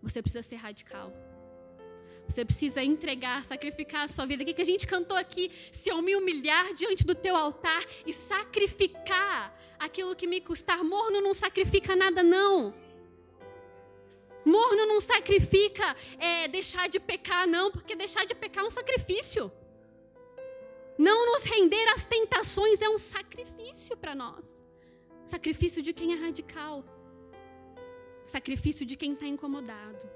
Você 0.05 0.21
precisa 0.21 0.43
ser 0.49 0.57
radical. 0.67 1.11
Você 2.27 2.43
precisa 2.49 2.83
entregar, 2.83 3.43
sacrificar 3.45 4.03
a 4.05 4.07
sua 4.07 4.25
vida. 4.25 4.43
O 4.43 4.45
que 4.45 4.61
a 4.61 4.71
gente 4.73 4.85
cantou 4.85 5.17
aqui? 5.17 5.51
Se 5.71 5.89
eu 5.89 6.01
me 6.07 6.15
humilhar 6.15 6.73
diante 6.73 7.03
do 7.09 7.15
teu 7.15 7.35
altar 7.35 7.83
e 8.05 8.13
sacrificar 8.13 9.37
aquilo 9.79 10.15
que 10.15 10.27
me 10.27 10.39
custar. 10.41 10.83
Morno 10.83 11.21
não 11.21 11.33
sacrifica 11.33 11.95
nada, 11.95 12.21
não. 12.21 12.73
Morno 14.45 14.85
não 14.85 15.01
sacrifica 15.01 15.95
é, 16.19 16.47
deixar 16.47 16.87
de 16.87 16.99
pecar, 16.99 17.47
não, 17.47 17.71
porque 17.71 17.95
deixar 17.95 18.25
de 18.25 18.35
pecar 18.35 18.63
é 18.63 18.67
um 18.67 18.71
sacrifício. 18.71 19.51
Não 20.97 21.17
nos 21.31 21.43
render 21.43 21.87
às 21.95 22.05
tentações 22.05 22.79
é 22.79 22.89
um 22.89 22.99
sacrifício 22.99 23.97
para 23.97 24.13
nós. 24.13 24.63
Sacrifício 25.23 25.81
de 25.81 25.91
quem 25.93 26.13
é 26.13 26.15
radical 26.15 26.85
sacrifício 28.25 28.85
de 28.85 28.95
quem 28.95 29.13
está 29.13 29.27
incomodado. 29.27 30.09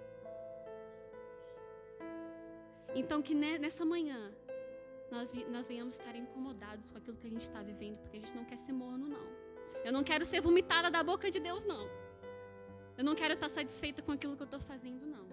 Então, 2.96 3.22
que 3.22 3.36
nessa 3.36 3.86
manhã 3.86 4.34
nós, 5.12 5.32
nós 5.48 5.68
venhamos 5.68 5.98
estar 5.98 6.16
incomodados 6.16 6.90
com 6.92 6.98
aquilo 6.98 7.18
que 7.18 7.28
a 7.28 7.30
gente 7.30 7.42
está 7.42 7.62
vivendo, 7.62 8.00
porque 8.00 8.18
a 8.18 8.20
gente 8.20 8.36
não 8.36 8.46
quer 8.46 8.58
ser 8.58 8.74
morno, 8.74 9.08
não. 9.08 9.28
Eu 9.86 9.94
não 9.94 10.04
quero 10.04 10.26
ser 10.26 10.42
vomitada 10.42 10.90
da 10.90 11.04
boca 11.04 11.30
de 11.32 11.40
Deus, 11.40 11.64
não. 11.64 11.88
Eu 12.98 13.04
não 13.04 13.16
quero 13.16 13.34
estar 13.36 13.50
satisfeita 13.50 14.02
com 14.02 14.12
aquilo 14.12 14.36
que 14.36 14.42
eu 14.42 14.46
estou 14.46 14.60
fazendo, 14.60 15.06
não. 15.06 15.28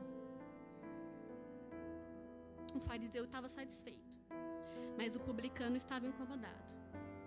O 2.74 2.80
fariseu 2.80 3.24
estava 3.24 3.48
satisfeito, 3.48 4.16
mas 4.96 5.16
o 5.16 5.20
publicano 5.20 5.76
estava 5.76 6.06
incomodado. 6.06 6.74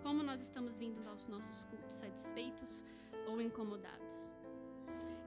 Como 0.02 0.22
nós 0.22 0.40
estamos 0.40 0.78
vindo 0.78 1.06
aos 1.08 1.26
nossos 1.26 1.64
cultos, 1.64 1.94
satisfeitos 1.94 2.84
ou 3.26 3.40
incomodados? 3.42 4.29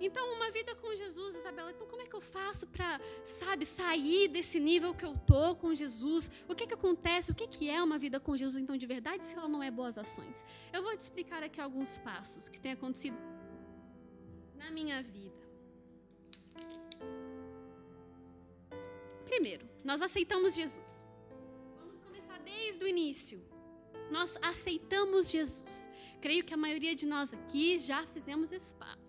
Então, 0.07 0.23
uma 0.37 0.49
vida 0.51 0.71
com 0.81 0.93
Jesus, 1.01 1.35
Isabela, 1.41 1.71
então 1.71 1.87
como 1.91 2.01
é 2.01 2.05
que 2.05 2.17
eu 2.19 2.23
faço 2.37 2.65
para, 2.73 2.89
sabe, 3.23 3.65
sair 3.65 4.27
desse 4.35 4.59
nível 4.69 4.91
que 4.99 5.05
eu 5.09 5.13
tô 5.31 5.55
com 5.61 5.73
Jesus? 5.81 6.29
O 6.51 6.53
que 6.57 6.67
que 6.67 6.77
acontece? 6.79 7.31
O 7.31 7.37
que 7.39 7.47
que 7.55 7.69
é 7.69 7.79
uma 7.81 7.97
vida 8.05 8.19
com 8.25 8.35
Jesus, 8.41 8.61
então, 8.61 8.75
de 8.83 8.87
verdade, 8.95 9.23
se 9.27 9.33
ela 9.37 9.47
não 9.53 9.61
é 9.67 9.71
boas 9.79 9.97
ações? 9.97 10.45
Eu 10.73 10.81
vou 10.83 10.93
te 10.97 11.03
explicar 11.07 11.41
aqui 11.47 11.61
alguns 11.61 11.93
passos 12.09 12.49
que 12.49 12.59
têm 12.59 12.73
acontecido 12.73 13.17
na 14.61 14.69
minha 14.77 15.01
vida. 15.01 15.41
Primeiro, 19.31 19.65
nós 19.89 20.01
aceitamos 20.01 20.53
Jesus. 20.61 20.91
Vamos 21.79 21.97
começar 22.07 22.39
desde 22.39 22.83
o 22.83 22.87
início. 22.95 23.39
Nós 24.11 24.37
aceitamos 24.41 25.29
Jesus. 25.37 25.89
Creio 26.25 26.43
que 26.43 26.53
a 26.53 26.61
maioria 26.65 26.93
de 27.01 27.05
nós 27.05 27.33
aqui 27.33 27.77
já 27.77 28.01
fizemos 28.07 28.51
esse 28.51 28.73
passo 28.75 29.02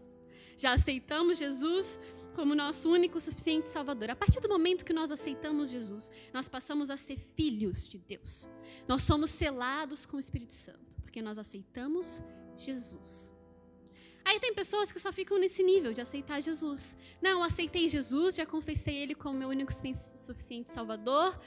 já 0.65 0.73
aceitamos 0.73 1.39
Jesus 1.39 2.01
como 2.35 2.55
nosso 2.55 2.91
único 2.91 3.21
suficiente 3.21 3.69
Salvador. 3.69 4.09
A 4.09 4.17
partir 4.17 4.41
do 4.41 4.49
momento 4.49 4.87
que 4.89 4.95
nós 4.95 5.11
aceitamos 5.11 5.69
Jesus, 5.71 6.11
nós 6.33 6.49
passamos 6.49 6.89
a 6.89 6.97
ser 6.97 7.19
filhos 7.19 7.87
de 7.87 7.99
Deus. 7.99 8.49
Nós 8.89 9.03
somos 9.03 9.29
selados 9.29 10.07
com 10.07 10.17
o 10.17 10.21
Espírito 10.21 10.55
Santo, 10.55 10.91
porque 11.03 11.21
nós 11.21 11.37
aceitamos 11.37 12.23
Jesus. 12.57 13.31
Aí 14.25 14.41
tem 14.41 14.55
pessoas 14.55 14.91
que 14.91 14.99
só 14.99 15.13
ficam 15.13 15.39
nesse 15.39 15.63
nível 15.63 15.93
de 15.93 16.01
aceitar 16.01 16.41
Jesus. 16.41 16.97
Não, 17.21 17.43
aceitei 17.43 17.87
Jesus, 17.87 18.37
já 18.37 18.47
confessei 18.47 18.97
Ele 18.97 19.15
como 19.15 19.39
meu 19.39 19.51
único 19.51 19.71
suficiente 20.17 20.71
Salvador. 20.71 21.39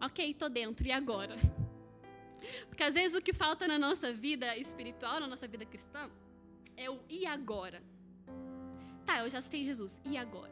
Ok, 0.00 0.32
tô 0.32 0.48
dentro. 0.48 0.86
E 0.86 0.92
agora? 0.92 1.36
Porque 2.70 2.82
às 2.82 2.94
vezes 2.94 3.14
o 3.18 3.20
que 3.20 3.34
falta 3.34 3.68
na 3.68 3.78
nossa 3.78 4.10
vida 4.14 4.56
espiritual, 4.56 5.20
na 5.20 5.26
nossa 5.26 5.46
vida 5.46 5.66
cristã, 5.66 6.10
é 6.74 6.88
o 6.88 6.98
e 7.06 7.26
agora. 7.26 7.91
Tá, 9.12 9.18
eu 9.18 9.28
já 9.28 9.38
aceitei 9.38 9.62
Jesus. 9.62 9.98
E 10.06 10.16
agora? 10.16 10.50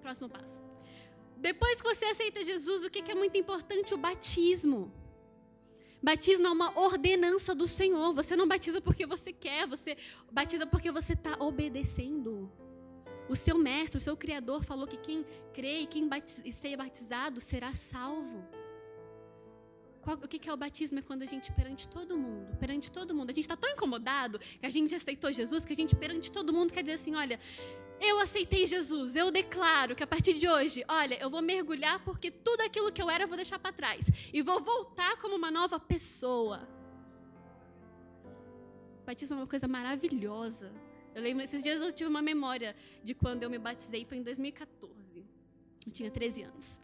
Próximo 0.00 0.28
passo. 0.28 0.60
Depois 1.36 1.80
que 1.80 1.84
você 1.84 2.06
aceita 2.06 2.42
Jesus, 2.42 2.82
o 2.82 2.90
que 2.90 3.08
é 3.08 3.14
muito 3.14 3.38
importante? 3.38 3.94
O 3.94 3.96
batismo. 3.96 4.92
Batismo 6.02 6.48
é 6.48 6.50
uma 6.50 6.76
ordenança 6.76 7.54
do 7.54 7.68
Senhor. 7.68 8.12
Você 8.14 8.34
não 8.34 8.48
batiza 8.48 8.80
porque 8.80 9.06
você 9.06 9.32
quer, 9.32 9.68
você 9.68 9.96
batiza 10.32 10.66
porque 10.66 10.90
você 10.90 11.12
está 11.12 11.36
obedecendo. 11.38 12.50
O 13.28 13.36
seu 13.36 13.56
mestre, 13.56 13.98
o 13.98 14.00
seu 14.00 14.16
Criador 14.16 14.64
falou 14.64 14.88
que 14.88 14.96
quem 14.96 15.24
crê 15.54 15.82
e 15.82 15.86
quem 15.86 16.08
batiz, 16.08 16.42
seja 16.56 16.76
batizado 16.76 17.40
será 17.40 17.72
salvo. 17.74 18.44
Qual, 20.02 20.16
o 20.16 20.28
que 20.28 20.48
é 20.48 20.52
o 20.52 20.56
batismo? 20.56 20.98
É 20.98 21.02
quando 21.02 21.22
a 21.22 21.26
gente 21.26 21.52
perante 21.52 21.88
todo 21.88 22.18
mundo, 22.18 22.56
perante 22.56 22.90
todo 22.90 23.14
mundo. 23.14 23.30
A 23.30 23.32
gente 23.32 23.44
está 23.44 23.56
tão 23.56 23.70
incomodado 23.70 24.38
que 24.60 24.66
a 24.66 24.68
gente 24.76 24.94
aceitou 24.94 25.32
Jesus, 25.32 25.64
que 25.64 25.72
a 25.72 25.76
gente 25.76 25.94
perante 25.94 26.30
todo 26.30 26.52
mundo 26.52 26.72
quer 26.72 26.82
dizer 26.82 26.94
assim: 26.94 27.14
olha, 27.14 27.38
eu 28.00 28.18
aceitei 28.18 28.66
Jesus, 28.66 29.14
eu 29.14 29.30
declaro 29.30 29.94
que 29.94 30.02
a 30.02 30.06
partir 30.06 30.34
de 30.34 30.48
hoje, 30.48 30.84
olha, 30.88 31.16
eu 31.24 31.30
vou 31.30 31.40
mergulhar 31.40 32.02
porque 32.04 32.32
tudo 32.32 32.62
aquilo 32.62 32.90
que 32.90 33.00
eu 33.00 33.08
era 33.08 33.24
eu 33.24 33.28
vou 33.28 33.36
deixar 33.36 33.60
para 33.60 33.72
trás 33.72 34.06
e 34.32 34.42
vou 34.42 34.60
voltar 34.60 35.16
como 35.18 35.36
uma 35.36 35.52
nova 35.52 35.78
pessoa. 35.78 36.68
O 39.00 39.04
batismo 39.06 39.36
é 39.36 39.40
uma 39.40 39.46
coisa 39.46 39.68
maravilhosa. 39.68 40.72
Eu 41.14 41.22
lembro, 41.22 41.44
esses 41.44 41.62
dias 41.62 41.80
eu 41.80 41.92
tive 41.92 42.10
uma 42.10 42.22
memória 42.22 42.74
de 43.04 43.14
quando 43.14 43.44
eu 43.44 43.50
me 43.50 43.58
batizei, 43.58 44.04
foi 44.04 44.18
em 44.18 44.22
2014. 44.22 45.24
Eu 45.86 45.92
tinha 45.92 46.10
13 46.10 46.42
anos. 46.42 46.80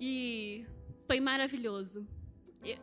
E 0.00 0.64
foi 1.06 1.18
maravilhoso. 1.18 2.06
Eu 2.64 2.78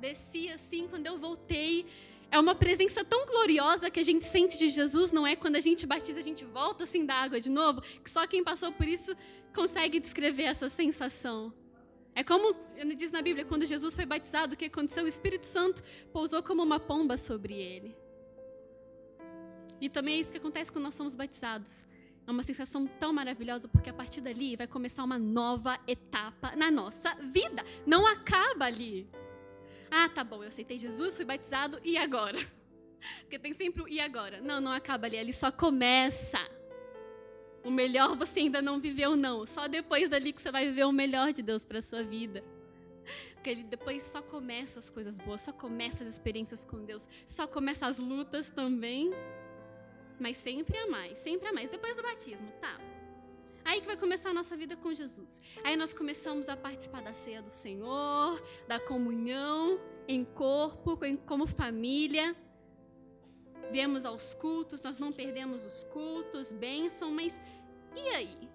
desci 0.00 0.48
assim, 0.48 0.88
quando 0.88 1.06
eu 1.06 1.18
voltei, 1.18 1.86
É 2.34 2.38
uma 2.40 2.54
presença 2.54 3.04
tão 3.04 3.26
gloriosa 3.26 3.90
que 3.90 4.00
a 4.00 4.02
gente 4.02 4.24
sente 4.24 4.56
de 4.56 4.68
Jesus, 4.70 5.12
não 5.12 5.26
é? 5.26 5.36
Quando 5.36 5.56
a 5.56 5.60
gente 5.60 5.86
batiza, 5.86 6.18
a 6.18 6.22
gente 6.22 6.46
volta 6.46 6.84
assim 6.84 7.04
da 7.04 7.14
água 7.14 7.38
de 7.38 7.50
novo, 7.50 7.82
que 7.82 8.10
só 8.10 8.26
quem 8.26 8.42
passou 8.42 8.72
por 8.72 8.88
isso 8.88 9.14
consegue 9.54 10.00
descrever 10.00 10.44
essa 10.44 10.66
sensação. 10.70 11.52
É 12.14 12.24
como 12.24 12.56
diz 12.96 13.10
na 13.10 13.20
Bíblia, 13.20 13.44
quando 13.44 13.66
Jesus 13.66 13.94
foi 13.94 14.06
batizado, 14.06 14.54
o 14.54 14.56
que 14.56 14.64
aconteceu? 14.64 15.04
O 15.04 15.08
Espírito 15.08 15.46
Santo 15.46 15.82
pousou 16.10 16.42
como 16.42 16.62
uma 16.62 16.80
pomba 16.80 17.18
sobre 17.18 17.52
ele. 17.52 17.94
E 19.78 19.90
também 19.90 20.14
é 20.16 20.20
isso 20.20 20.30
que 20.30 20.38
acontece 20.38 20.72
quando 20.72 20.84
nós 20.84 20.94
somos 20.94 21.14
batizados. 21.14 21.84
É 22.26 22.30
uma 22.30 22.42
sensação 22.42 22.86
tão 22.86 23.12
maravilhosa, 23.12 23.68
porque 23.68 23.90
a 23.90 23.92
partir 23.92 24.20
dali 24.20 24.56
vai 24.56 24.66
começar 24.66 25.02
uma 25.02 25.18
nova 25.18 25.78
etapa 25.86 26.54
na 26.54 26.70
nossa 26.70 27.14
vida. 27.16 27.64
Não 27.84 28.06
acaba 28.06 28.66
ali. 28.66 29.08
Ah, 29.90 30.08
tá 30.08 30.22
bom, 30.22 30.42
eu 30.42 30.48
aceitei 30.48 30.78
Jesus, 30.78 31.16
fui 31.16 31.24
batizado, 31.24 31.80
e 31.84 31.98
agora? 31.98 32.38
Porque 33.22 33.38
tem 33.38 33.52
sempre 33.52 33.82
o 33.82 33.88
e 33.88 34.00
agora. 34.00 34.40
Não, 34.40 34.60
não 34.60 34.72
acaba 34.72 35.06
ali, 35.06 35.18
ali 35.18 35.32
só 35.32 35.50
começa. 35.50 36.38
O 37.64 37.70
melhor 37.70 38.16
você 38.16 38.40
ainda 38.40 38.62
não 38.62 38.80
viveu, 38.80 39.16
não. 39.16 39.46
Só 39.46 39.68
depois 39.68 40.08
dali 40.08 40.32
que 40.32 40.40
você 40.40 40.50
vai 40.50 40.66
viver 40.66 40.84
o 40.84 40.92
melhor 40.92 41.32
de 41.32 41.42
Deus 41.42 41.64
para 41.64 41.82
sua 41.82 42.02
vida. 42.02 42.42
Porque 43.34 43.50
ele 43.50 43.64
depois 43.64 44.02
só 44.04 44.22
começa 44.22 44.78
as 44.78 44.88
coisas 44.88 45.18
boas, 45.18 45.40
só 45.40 45.52
começa 45.52 46.04
as 46.04 46.10
experiências 46.10 46.64
com 46.64 46.84
Deus, 46.84 47.08
só 47.26 47.46
começa 47.46 47.86
as 47.86 47.98
lutas 47.98 48.50
também. 48.50 49.10
Mas 50.22 50.36
sempre 50.36 50.78
a 50.78 50.86
mais, 50.86 51.18
sempre 51.18 51.48
a 51.48 51.52
mais. 51.52 51.68
Depois 51.68 51.96
do 51.96 52.02
batismo, 52.02 52.48
tá? 52.60 52.78
Aí 53.64 53.80
que 53.80 53.86
vai 53.88 53.96
começar 53.96 54.30
a 54.30 54.32
nossa 54.32 54.56
vida 54.56 54.76
com 54.76 54.94
Jesus. 54.94 55.40
Aí 55.64 55.76
nós 55.76 55.92
começamos 55.92 56.48
a 56.48 56.56
participar 56.56 57.02
da 57.02 57.12
ceia 57.12 57.42
do 57.42 57.50
Senhor, 57.50 58.40
da 58.68 58.78
comunhão 58.78 59.80
em 60.06 60.24
corpo, 60.24 60.96
como 61.26 61.44
família. 61.46 62.36
Viemos 63.72 64.04
aos 64.04 64.32
cultos, 64.34 64.80
nós 64.80 64.98
não 65.00 65.10
perdemos 65.10 65.64
os 65.64 65.82
cultos, 65.84 66.52
bênção, 66.52 67.10
mas 67.10 67.40
e 67.96 68.08
aí? 68.10 68.48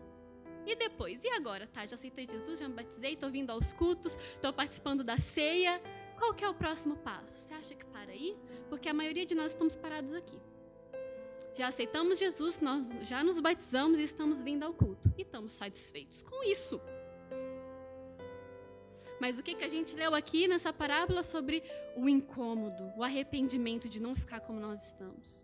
E 0.65 0.73
depois? 0.73 1.21
E 1.25 1.29
agora? 1.31 1.67
Tá, 1.67 1.85
já 1.85 1.95
aceitei 1.95 2.27
Jesus, 2.31 2.59
já 2.59 2.69
me 2.69 2.75
batizei, 2.75 3.13
estou 3.13 3.29
vindo 3.29 3.49
aos 3.49 3.73
cultos, 3.73 4.15
estou 4.15 4.53
participando 4.53 5.03
da 5.03 5.17
ceia. 5.17 5.81
Qual 6.17 6.33
que 6.33 6.45
é 6.45 6.49
o 6.49 6.53
próximo 6.53 6.95
passo? 6.97 7.47
Você 7.47 7.53
acha 7.53 7.75
que 7.75 7.85
para 7.85 8.11
aí? 8.11 8.37
Porque 8.69 8.87
a 8.87 8.93
maioria 8.93 9.25
de 9.25 9.35
nós 9.35 9.51
estamos 9.51 9.75
parados 9.75 10.13
aqui 10.13 10.39
já 11.57 11.67
aceitamos 11.69 12.19
Jesus, 12.19 12.59
nós 12.59 12.87
já 13.01 13.23
nos 13.23 13.39
batizamos 13.39 13.99
e 13.99 14.03
estamos 14.03 14.43
vindo 14.43 14.63
ao 14.63 14.73
culto. 14.73 15.11
E 15.17 15.23
estamos 15.23 15.53
satisfeitos 15.53 16.21
com 16.21 16.43
isso. 16.43 16.79
Mas 19.19 19.39
o 19.39 19.43
que, 19.43 19.55
que 19.55 19.63
a 19.63 19.67
gente 19.67 19.95
leu 19.95 20.13
aqui 20.13 20.47
nessa 20.47 20.71
parábola 20.71 21.23
sobre 21.23 21.63
o 21.95 22.07
incômodo, 22.07 22.91
o 22.95 23.03
arrependimento 23.03 23.89
de 23.89 23.99
não 23.99 24.15
ficar 24.15 24.41
como 24.41 24.59
nós 24.59 24.87
estamos? 24.87 25.43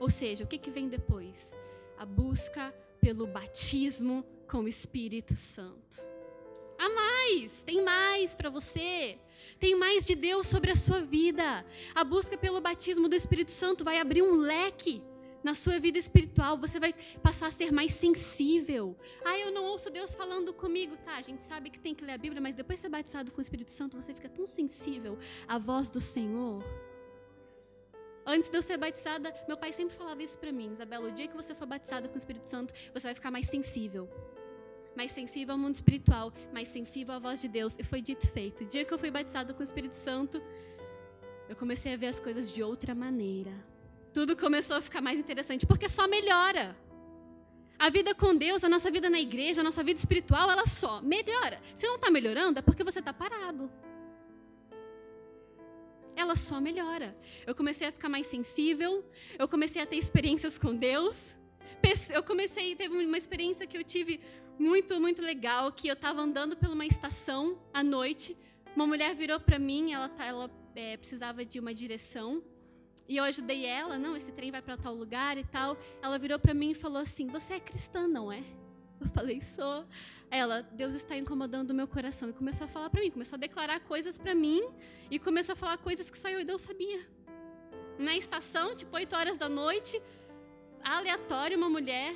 Ou 0.00 0.10
seja, 0.10 0.42
o 0.42 0.46
que, 0.46 0.58
que 0.58 0.70
vem 0.70 0.88
depois? 0.88 1.54
A 1.96 2.04
busca 2.04 2.74
pelo 3.00 3.26
batismo 3.26 4.24
com 4.48 4.58
o 4.58 4.68
Espírito 4.68 5.34
Santo. 5.34 6.08
Há 6.76 6.88
mais, 6.88 7.62
tem 7.62 7.80
mais 7.80 8.34
para 8.34 8.50
você. 8.50 9.16
Tem 9.58 9.74
mais 9.74 10.04
de 10.04 10.14
Deus 10.14 10.46
sobre 10.46 10.70
a 10.70 10.76
sua 10.76 11.00
vida. 11.00 11.64
A 11.94 12.04
busca 12.04 12.36
pelo 12.36 12.60
batismo 12.60 13.08
do 13.08 13.14
Espírito 13.14 13.50
Santo 13.50 13.84
vai 13.84 13.98
abrir 13.98 14.22
um 14.22 14.36
leque 14.36 15.02
na 15.42 15.54
sua 15.54 15.78
vida 15.78 15.98
espiritual. 15.98 16.56
Você 16.58 16.78
vai 16.78 16.94
passar 17.22 17.48
a 17.48 17.50
ser 17.50 17.72
mais 17.72 17.92
sensível. 17.92 18.96
Ah, 19.24 19.38
eu 19.38 19.50
não 19.52 19.64
ouço 19.64 19.90
Deus 19.90 20.14
falando 20.14 20.52
comigo. 20.52 20.96
Tá, 20.98 21.16
a 21.16 21.22
gente 21.22 21.42
sabe 21.42 21.70
que 21.70 21.78
tem 21.78 21.94
que 21.94 22.04
ler 22.04 22.12
a 22.12 22.18
Bíblia, 22.18 22.40
mas 22.40 22.54
depois 22.54 22.78
de 22.78 22.82
ser 22.82 22.88
batizado 22.88 23.30
com 23.32 23.38
o 23.38 23.42
Espírito 23.42 23.70
Santo, 23.70 24.00
você 24.00 24.14
fica 24.14 24.28
tão 24.28 24.46
sensível 24.46 25.18
à 25.48 25.58
voz 25.58 25.90
do 25.90 26.00
Senhor. 26.00 26.62
Antes 28.24 28.48
de 28.48 28.56
eu 28.56 28.62
ser 28.62 28.76
batizada, 28.76 29.34
meu 29.48 29.56
pai 29.56 29.72
sempre 29.72 29.96
falava 29.96 30.22
isso 30.22 30.38
para 30.38 30.52
mim. 30.52 30.72
Isabela, 30.72 31.08
o 31.08 31.12
dia 31.12 31.26
que 31.26 31.34
você 31.34 31.54
for 31.54 31.66
batizada 31.66 32.08
com 32.08 32.14
o 32.14 32.18
Espírito 32.18 32.46
Santo, 32.46 32.72
você 32.94 33.08
vai 33.08 33.14
ficar 33.14 33.32
mais 33.32 33.48
sensível 33.48 34.08
mais 34.96 35.12
sensível 35.12 35.54
ao 35.54 35.58
mundo 35.58 35.74
espiritual, 35.74 36.32
mais 36.52 36.68
sensível 36.68 37.14
à 37.14 37.18
voz 37.18 37.40
de 37.40 37.48
Deus. 37.48 37.76
E 37.78 37.84
foi 37.84 38.00
dito 38.00 38.26
feito. 38.28 38.64
O 38.64 38.66
dia 38.66 38.84
que 38.84 38.92
eu 38.92 38.98
fui 38.98 39.10
batizada 39.10 39.52
com 39.54 39.60
o 39.60 39.64
Espírito 39.64 39.96
Santo, 39.96 40.42
eu 41.48 41.56
comecei 41.56 41.94
a 41.94 41.96
ver 41.96 42.06
as 42.06 42.20
coisas 42.20 42.50
de 42.50 42.62
outra 42.62 42.94
maneira. 42.94 43.52
Tudo 44.12 44.36
começou 44.36 44.76
a 44.76 44.80
ficar 44.80 45.00
mais 45.00 45.18
interessante, 45.18 45.66
porque 45.66 45.88
só 45.88 46.06
melhora. 46.06 46.76
A 47.78 47.88
vida 47.90 48.14
com 48.14 48.34
Deus, 48.34 48.62
a 48.62 48.68
nossa 48.68 48.90
vida 48.90 49.10
na 49.10 49.18
igreja, 49.18 49.60
a 49.60 49.64
nossa 49.64 49.82
vida 49.82 49.98
espiritual, 49.98 50.50
ela 50.50 50.66
só 50.66 51.00
melhora. 51.02 51.60
Se 51.74 51.86
não 51.86 51.96
está 51.96 52.10
melhorando, 52.10 52.58
é 52.58 52.62
porque 52.62 52.84
você 52.84 53.00
está 53.00 53.12
parado. 53.12 53.70
Ela 56.14 56.36
só 56.36 56.60
melhora. 56.60 57.16
Eu 57.46 57.54
comecei 57.54 57.88
a 57.88 57.92
ficar 57.92 58.08
mais 58.08 58.26
sensível, 58.26 59.04
eu 59.38 59.48
comecei 59.48 59.80
a 59.82 59.86
ter 59.86 59.96
experiências 59.96 60.58
com 60.58 60.76
Deus. 60.76 61.36
Eu 62.14 62.22
comecei, 62.22 62.76
teve 62.76 62.94
uma 63.04 63.18
experiência 63.18 63.66
que 63.66 63.76
eu 63.76 63.82
tive 63.82 64.20
muito, 64.58 65.00
muito 65.00 65.22
legal 65.22 65.72
que 65.72 65.88
eu 65.88 65.94
estava 65.94 66.20
andando 66.20 66.56
por 66.56 66.68
uma 66.68 66.86
estação 66.86 67.58
à 67.72 67.82
noite. 67.82 68.36
Uma 68.74 68.86
mulher 68.86 69.14
virou 69.14 69.40
para 69.40 69.58
mim, 69.58 69.92
ela, 69.92 70.08
tá, 70.08 70.24
ela 70.24 70.50
é, 70.74 70.96
precisava 70.96 71.44
de 71.44 71.58
uma 71.58 71.74
direção. 71.74 72.42
E 73.08 73.16
eu 73.16 73.24
ajudei 73.24 73.66
ela, 73.66 73.98
não, 73.98 74.16
esse 74.16 74.32
trem 74.32 74.50
vai 74.50 74.62
para 74.62 74.76
tal 74.76 74.94
lugar 74.94 75.36
e 75.36 75.44
tal. 75.44 75.76
Ela 76.00 76.18
virou 76.18 76.38
para 76.38 76.54
mim 76.54 76.70
e 76.70 76.74
falou 76.74 77.02
assim: 77.02 77.26
Você 77.28 77.54
é 77.54 77.60
cristã, 77.60 78.06
não 78.06 78.30
é? 78.30 78.42
Eu 79.00 79.08
falei: 79.08 79.40
Sou. 79.42 79.84
Ela, 80.30 80.62
Deus 80.62 80.94
está 80.94 81.16
incomodando 81.16 81.72
o 81.72 81.74
meu 81.74 81.86
coração. 81.86 82.30
E 82.30 82.32
começou 82.32 82.66
a 82.66 82.68
falar 82.68 82.88
para 82.88 83.02
mim, 83.02 83.10
começou 83.10 83.36
a 83.36 83.40
declarar 83.40 83.80
coisas 83.80 84.16
para 84.16 84.34
mim. 84.34 84.62
E 85.10 85.18
começou 85.18 85.52
a 85.52 85.56
falar 85.56 85.76
coisas 85.76 86.08
que 86.08 86.16
só 86.16 86.28
eu 86.28 86.40
e 86.40 86.44
Deus 86.44 86.62
sabia. 86.62 87.00
Na 87.98 88.16
estação, 88.16 88.74
tipo 88.74 88.96
8 88.96 89.14
horas 89.14 89.36
da 89.36 89.48
noite, 89.48 90.00
aleatório, 90.82 91.58
uma 91.58 91.68
mulher 91.68 92.14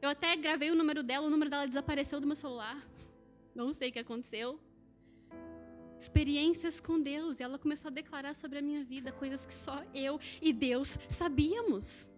eu 0.00 0.08
até 0.08 0.34
gravei 0.36 0.70
o 0.70 0.74
número 0.74 1.02
dela, 1.02 1.26
o 1.26 1.30
número 1.30 1.50
dela 1.50 1.66
desapareceu 1.66 2.20
do 2.20 2.26
meu 2.26 2.36
celular. 2.36 2.80
Não 3.54 3.72
sei 3.72 3.90
o 3.90 3.92
que 3.92 3.98
aconteceu. 3.98 4.60
Experiências 5.98 6.80
com 6.80 7.00
Deus. 7.00 7.40
E 7.40 7.42
ela 7.42 7.58
começou 7.58 7.88
a 7.88 7.92
declarar 7.92 8.34
sobre 8.34 8.58
a 8.58 8.62
minha 8.62 8.84
vida 8.84 9.10
coisas 9.10 9.44
que 9.44 9.52
só 9.52 9.82
eu 9.92 10.20
e 10.40 10.52
Deus 10.52 10.98
sabíamos. 11.08 12.08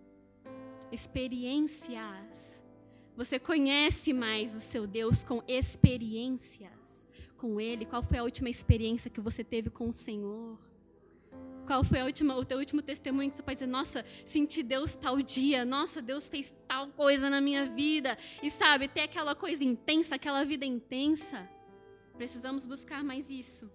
Experiências. 0.93 2.63
Você 3.17 3.39
conhece 3.39 4.13
mais 4.13 4.55
o 4.55 4.61
seu 4.61 4.87
Deus 4.87 5.25
com 5.25 5.43
experiências 5.49 7.07
com 7.41 7.59
Ele? 7.59 7.87
Qual 7.87 8.03
foi 8.03 8.19
a 8.19 8.23
última 8.23 8.51
experiência 8.51 9.11
que 9.11 9.21
você 9.21 9.43
teve 9.43 9.71
com 9.71 9.89
o 9.89 9.93
Senhor? 9.93 10.59
Qual 11.67 11.85
foi 11.85 12.03
última, 12.03 12.37
o 12.37 12.45
teu 12.45 12.59
último 12.59 12.83
testemunho 12.83 13.31
que 13.31 13.37
você 13.37 13.43
pode 13.43 13.57
dizer, 13.57 13.67
nossa, 13.67 14.05
senti 14.25 14.63
Deus 14.63 14.95
tal 14.95 15.23
dia, 15.23 15.65
nossa, 15.65 16.03
Deus 16.03 16.29
fez 16.29 16.55
tal 16.67 16.89
coisa 16.89 17.31
na 17.31 17.41
minha 17.41 17.67
vida. 17.67 18.19
E 18.43 18.51
sabe, 18.51 18.89
ter 18.89 19.03
aquela 19.03 19.35
coisa 19.35 19.63
intensa, 19.63 20.17
aquela 20.17 20.45
vida 20.45 20.65
intensa. 20.65 21.49
Precisamos 22.17 22.67
buscar 22.67 23.03
mais 23.05 23.31
isso. 23.31 23.71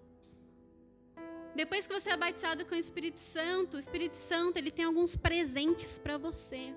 Depois 1.54 1.86
que 1.86 1.94
você 1.98 2.10
é 2.10 2.16
batizado 2.16 2.66
com 2.66 2.74
o 2.74 2.78
Espírito 2.78 3.18
Santo, 3.18 3.76
o 3.76 3.80
Espírito 3.80 4.14
Santo 4.14 4.58
ele 4.58 4.70
tem 4.70 4.84
alguns 4.84 5.16
presentes 5.16 5.98
para 5.98 6.18
você. 6.18 6.74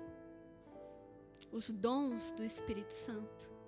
Os 1.52 1.70
dons 1.70 2.32
do 2.32 2.44
Espírito 2.44 2.92
Santo 2.92 3.59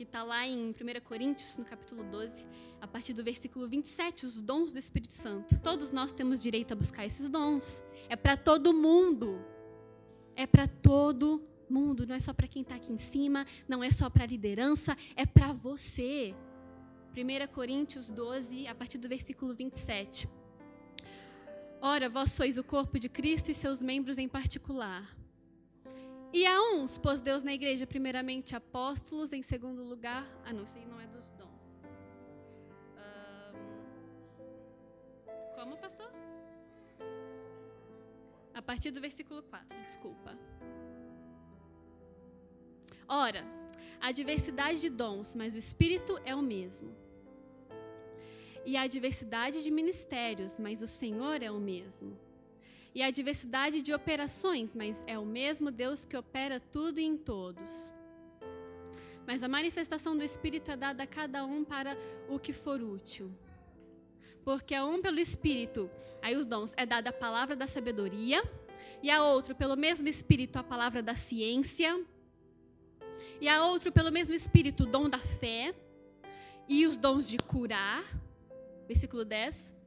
que 0.00 0.04
está 0.04 0.22
lá 0.22 0.46
em 0.46 0.70
1 0.70 0.74
Coríntios, 1.04 1.58
no 1.58 1.64
capítulo 1.66 2.02
12, 2.04 2.46
a 2.80 2.88
partir 2.88 3.12
do 3.12 3.22
versículo 3.22 3.68
27, 3.68 4.24
os 4.24 4.40
dons 4.40 4.72
do 4.72 4.78
Espírito 4.78 5.12
Santo. 5.12 5.60
Todos 5.60 5.90
nós 5.90 6.10
temos 6.10 6.42
direito 6.42 6.72
a 6.72 6.74
buscar 6.74 7.04
esses 7.04 7.28
dons. 7.28 7.82
É 8.08 8.16
para 8.16 8.34
todo 8.34 8.72
mundo. 8.72 9.44
É 10.34 10.46
para 10.46 10.66
todo 10.66 11.46
mundo. 11.68 12.06
Não 12.06 12.14
é 12.14 12.18
só 12.18 12.32
para 12.32 12.48
quem 12.48 12.62
está 12.62 12.76
aqui 12.76 12.90
em 12.90 12.96
cima, 12.96 13.46
não 13.68 13.84
é 13.84 13.90
só 13.90 14.08
para 14.08 14.24
a 14.24 14.26
liderança, 14.26 14.96
é 15.14 15.26
para 15.26 15.52
você. 15.52 16.34
1 17.14 17.52
Coríntios 17.52 18.08
12, 18.08 18.68
a 18.68 18.74
partir 18.74 18.96
do 18.96 19.06
versículo 19.06 19.54
27. 19.54 20.26
Ora, 21.82 22.08
vós 22.08 22.32
sois 22.32 22.56
o 22.56 22.64
corpo 22.64 22.98
de 22.98 23.10
Cristo 23.10 23.50
e 23.50 23.54
seus 23.54 23.82
membros 23.82 24.16
em 24.16 24.28
particular. 24.28 25.19
E 26.32 26.46
a 26.46 26.62
uns 26.62 26.96
pôs 26.96 27.20
Deus 27.20 27.42
na 27.42 27.52
igreja, 27.52 27.86
primeiramente 27.86 28.54
apóstolos, 28.54 29.32
em 29.32 29.42
segundo 29.42 29.82
lugar. 29.82 30.24
Ah, 30.44 30.52
não, 30.52 30.62
isso 30.62 30.78
aí 30.78 30.86
não 30.86 31.00
é 31.00 31.06
dos 31.08 31.30
dons. 31.30 31.66
Um, 32.96 33.54
como, 35.56 35.76
pastor? 35.76 36.12
A 38.54 38.62
partir 38.62 38.92
do 38.92 39.00
versículo 39.00 39.42
4, 39.42 39.82
desculpa. 39.82 40.38
Ora, 43.08 43.44
há 44.00 44.12
diversidade 44.12 44.80
de 44.80 44.88
dons, 44.88 45.34
mas 45.34 45.52
o 45.52 45.58
Espírito 45.58 46.16
é 46.24 46.32
o 46.32 46.42
mesmo. 46.42 46.94
E 48.64 48.76
há 48.76 48.86
diversidade 48.86 49.64
de 49.64 49.70
ministérios, 49.70 50.60
mas 50.60 50.80
o 50.80 50.86
Senhor 50.86 51.42
é 51.42 51.50
o 51.50 51.58
mesmo 51.58 52.16
e 52.94 53.02
a 53.02 53.10
diversidade 53.10 53.82
de 53.82 53.92
operações, 53.92 54.74
mas 54.74 55.04
é 55.06 55.18
o 55.18 55.24
mesmo 55.24 55.70
Deus 55.70 56.04
que 56.04 56.16
opera 56.16 56.58
tudo 56.58 56.98
e 56.98 57.04
em 57.04 57.16
todos. 57.16 57.92
Mas 59.26 59.42
a 59.42 59.48
manifestação 59.48 60.16
do 60.16 60.24
Espírito 60.24 60.70
é 60.70 60.76
dada 60.76 61.04
a 61.04 61.06
cada 61.06 61.44
um 61.44 61.64
para 61.64 61.96
o 62.28 62.38
que 62.38 62.52
for 62.52 62.82
útil. 62.82 63.32
Porque 64.44 64.74
a 64.74 64.84
um 64.84 65.00
pelo 65.00 65.20
Espírito, 65.20 65.88
aí 66.20 66.36
os 66.36 66.46
dons, 66.46 66.72
é 66.76 66.84
dada 66.84 67.10
a 67.10 67.12
palavra 67.12 67.54
da 67.54 67.66
sabedoria, 67.66 68.42
e 69.02 69.10
a 69.10 69.22
outro 69.22 69.54
pelo 69.54 69.76
mesmo 69.76 70.08
Espírito 70.08 70.56
a 70.58 70.62
palavra 70.62 71.02
da 71.02 71.14
ciência, 71.14 72.04
e 73.40 73.48
a 73.48 73.64
outro 73.66 73.92
pelo 73.92 74.10
mesmo 74.10 74.34
Espírito 74.34 74.82
o 74.82 74.86
dom 74.86 75.08
da 75.08 75.18
fé, 75.18 75.74
e 76.68 76.86
os 76.86 76.96
dons 76.96 77.28
de 77.28 77.38
curar, 77.38 78.04
versículo 78.88 79.24
10. 79.24 79.79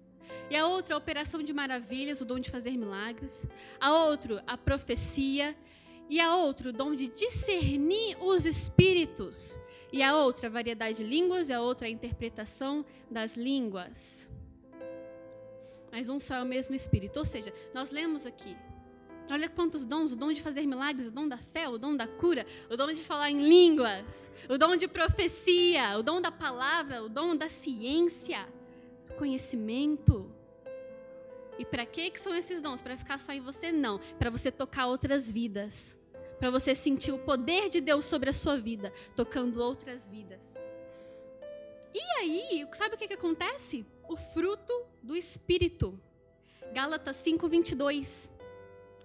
E 0.50 0.56
a 0.56 0.68
outra 0.68 0.96
a 0.96 0.98
operação 0.98 1.42
de 1.42 1.54
maravilhas, 1.54 2.22
o 2.22 2.26
dom 2.26 2.40
de 2.40 2.50
fazer 2.50 2.78
milagres. 2.78 3.48
A 3.80 3.94
outro 4.06 4.40
a 4.46 4.58
profecia, 4.58 5.56
e 6.10 6.20
a 6.20 6.36
outro 6.36 6.70
o 6.70 6.74
dom 6.74 6.94
de 6.96 7.08
discernir 7.08 8.18
os 8.22 8.46
espíritos. 8.46 9.60
E 9.92 10.02
a 10.02 10.16
outra 10.16 10.48
a 10.48 10.52
variedade 10.52 10.98
de 10.98 11.04
línguas, 11.04 11.50
e 11.50 11.54
a 11.54 11.62
outra 11.62 11.88
a 11.88 11.90
interpretação 11.90 12.86
das 13.10 13.36
línguas. 13.36 14.30
Mas 15.92 16.10
um 16.10 16.20
só 16.20 16.36
é 16.36 16.42
o 16.42 16.46
mesmo 16.46 16.76
espírito. 16.76 17.20
Ou 17.20 17.26
seja, 17.26 17.54
nós 17.74 17.92
lemos 17.92 18.26
aqui 18.26 18.56
Olha 19.32 19.48
quantos 19.50 19.86
dons: 19.86 20.12
o 20.12 20.16
dom 20.16 20.34
de 20.34 20.42
fazer 20.42 20.66
milagres, 20.66 21.08
o 21.08 21.12
dom 21.12 21.28
da 21.28 21.38
fé, 21.38 21.70
o 21.70 21.78
dom 21.78 21.96
da 21.96 22.08
cura, 22.08 22.46
o 22.70 22.76
dom 22.76 22.88
de 22.88 23.02
falar 23.02 23.32
em 23.32 23.48
línguas, 23.48 24.32
o 24.50 24.58
dom 24.58 24.76
de 24.76 24.88
profecia, 24.88 25.98
o 25.98 26.04
dom 26.04 26.20
da 26.20 26.32
palavra, 26.32 27.04
o 27.04 27.10
dom 27.10 27.36
da 27.36 27.50
ciência, 27.50 28.48
conhecimento. 29.14 30.32
E 31.58 31.66
para 31.66 31.86
que 31.86 32.10
que 32.12 32.20
são 32.20 32.36
esses 32.36 32.62
dons? 32.62 32.82
Para 32.82 32.98
ficar 32.98 33.20
só 33.20 33.32
em 33.32 33.42
você? 33.42 33.72
Não, 33.72 34.00
para 34.20 34.30
você 34.30 34.52
tocar 34.52 34.88
outras 34.88 35.32
vidas. 35.32 35.98
Para 36.40 36.50
você 36.50 36.76
sentir 36.76 37.12
o 37.12 37.20
poder 37.20 37.70
de 37.70 37.80
Deus 37.80 38.06
sobre 38.06 38.30
a 38.30 38.34
sua 38.34 38.58
vida, 38.58 38.92
tocando 39.16 39.62
outras 39.62 40.10
vidas. 40.10 40.62
E 41.94 42.02
aí, 42.20 42.68
sabe 42.74 42.96
o 42.96 42.98
que, 42.98 43.08
que 43.08 43.14
acontece? 43.14 43.86
O 44.10 44.18
fruto 44.18 44.74
do 45.02 45.16
Espírito. 45.16 45.98
Gálatas 46.74 47.18
5, 47.18 47.48
22. 47.48 48.32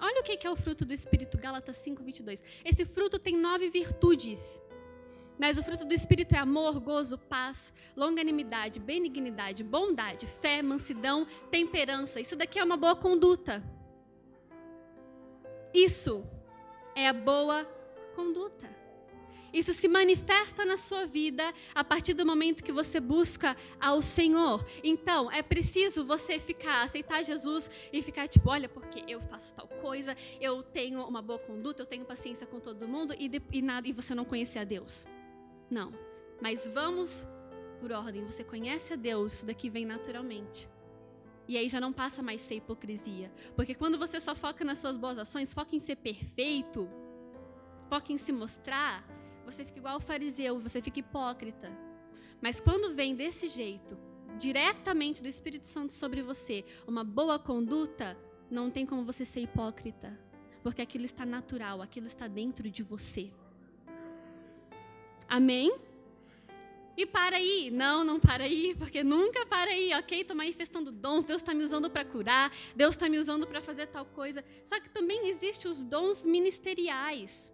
Olha 0.00 0.20
o 0.20 0.24
que 0.24 0.46
é 0.46 0.50
o 0.50 0.56
fruto 0.56 0.84
do 0.84 0.94
Espírito, 0.94 1.36
Gálatas 1.36 1.76
5, 1.78 2.02
22. 2.02 2.42
Esse 2.64 2.84
fruto 2.84 3.18
tem 3.18 3.36
nove 3.36 3.68
virtudes. 3.68 4.62
Mas 5.38 5.56
o 5.56 5.62
fruto 5.62 5.84
do 5.84 5.94
Espírito 5.94 6.34
é 6.34 6.38
amor, 6.38 6.80
gozo, 6.80 7.16
paz, 7.16 7.72
longanimidade, 7.96 8.80
benignidade, 8.80 9.62
bondade, 9.62 10.26
fé, 10.26 10.62
mansidão, 10.62 11.26
temperança. 11.50 12.20
Isso 12.20 12.34
daqui 12.34 12.58
é 12.58 12.64
uma 12.64 12.76
boa 12.76 12.96
conduta. 12.96 13.62
Isso 15.72 16.26
é 16.94 17.08
a 17.08 17.12
boa 17.12 17.64
conduta. 18.16 18.68
Isso 19.52 19.72
se 19.72 19.88
manifesta 19.88 20.64
na 20.64 20.76
sua 20.76 21.06
vida 21.06 21.54
a 21.74 21.82
partir 21.82 22.12
do 22.12 22.26
momento 22.26 22.62
que 22.62 22.72
você 22.72 23.00
busca 23.00 23.56
ao 23.80 24.02
Senhor. 24.02 24.66
Então, 24.84 25.30
é 25.32 25.42
preciso 25.42 26.04
você 26.04 26.38
ficar, 26.38 26.82
aceitar 26.82 27.22
Jesus 27.22 27.70
e 27.92 28.02
ficar 28.02 28.28
tipo, 28.28 28.50
olha, 28.50 28.68
porque 28.68 29.04
eu 29.08 29.20
faço 29.20 29.54
tal 29.54 29.66
coisa, 29.66 30.16
eu 30.40 30.62
tenho 30.62 31.02
uma 31.06 31.22
boa 31.22 31.38
conduta, 31.38 31.82
eu 31.82 31.86
tenho 31.86 32.04
paciência 32.04 32.46
com 32.46 32.60
todo 32.60 32.86
mundo 32.86 33.14
e, 33.18 33.30
e 33.50 33.62
nada 33.62 33.88
e 33.88 33.92
você 33.92 34.14
não 34.14 34.24
conhecer 34.24 34.58
a 34.58 34.64
Deus. 34.64 35.06
Não. 35.70 35.92
Mas 36.40 36.68
vamos 36.68 37.26
por 37.80 37.92
ordem. 37.92 38.24
Você 38.24 38.44
conhece 38.44 38.92
a 38.92 38.96
Deus, 38.96 39.34
isso 39.34 39.46
daqui 39.46 39.68
vem 39.70 39.86
naturalmente. 39.86 40.68
E 41.46 41.56
aí 41.56 41.68
já 41.68 41.80
não 41.80 41.92
passa 41.92 42.22
mais 42.22 42.42
ser 42.42 42.56
hipocrisia. 42.56 43.32
Porque 43.56 43.74
quando 43.74 43.98
você 43.98 44.20
só 44.20 44.34
foca 44.34 44.64
nas 44.64 44.78
suas 44.78 44.96
boas 44.96 45.18
ações, 45.18 45.54
foca 45.54 45.74
em 45.74 45.80
ser 45.80 45.96
perfeito, 45.96 46.88
foca 47.88 48.12
em 48.12 48.18
se 48.18 48.32
mostrar, 48.32 49.02
você 49.44 49.64
fica 49.64 49.78
igual 49.78 49.96
o 49.96 50.00
fariseu, 50.00 50.60
você 50.60 50.82
fica 50.82 51.00
hipócrita. 51.00 51.72
Mas 52.40 52.60
quando 52.60 52.94
vem 52.94 53.16
desse 53.16 53.48
jeito, 53.48 53.96
diretamente 54.38 55.22
do 55.22 55.28
Espírito 55.28 55.64
Santo 55.64 55.92
sobre 55.92 56.22
você, 56.22 56.64
uma 56.86 57.02
boa 57.02 57.38
conduta, 57.38 58.16
não 58.50 58.70
tem 58.70 58.84
como 58.84 59.04
você 59.04 59.24
ser 59.24 59.40
hipócrita. 59.40 60.18
Porque 60.62 60.82
aquilo 60.82 61.06
está 61.06 61.24
natural, 61.24 61.80
aquilo 61.80 62.06
está 62.06 62.28
dentro 62.28 62.70
de 62.70 62.82
você. 62.82 63.32
Amém? 65.28 65.72
E 66.96 67.06
para 67.06 67.36
aí. 67.36 67.70
Não, 67.70 68.02
não 68.02 68.18
para 68.18 68.44
aí, 68.44 68.74
porque 68.76 69.04
nunca 69.04 69.46
para 69.46 69.70
aí, 69.70 69.92
ok? 69.94 70.22
Estou 70.22 70.36
manifestando 70.36 70.90
dons, 70.90 71.24
Deus 71.24 71.40
está 71.40 71.54
me 71.54 71.62
usando 71.62 71.88
para 71.88 72.04
curar, 72.04 72.52
Deus 72.74 72.96
está 72.96 73.08
me 73.08 73.18
usando 73.18 73.46
para 73.46 73.60
fazer 73.60 73.86
tal 73.86 74.04
coisa. 74.04 74.44
Só 74.64 74.80
que 74.80 74.88
também 74.88 75.28
existem 75.28 75.70
os 75.70 75.84
dons 75.84 76.26
ministeriais. 76.26 77.52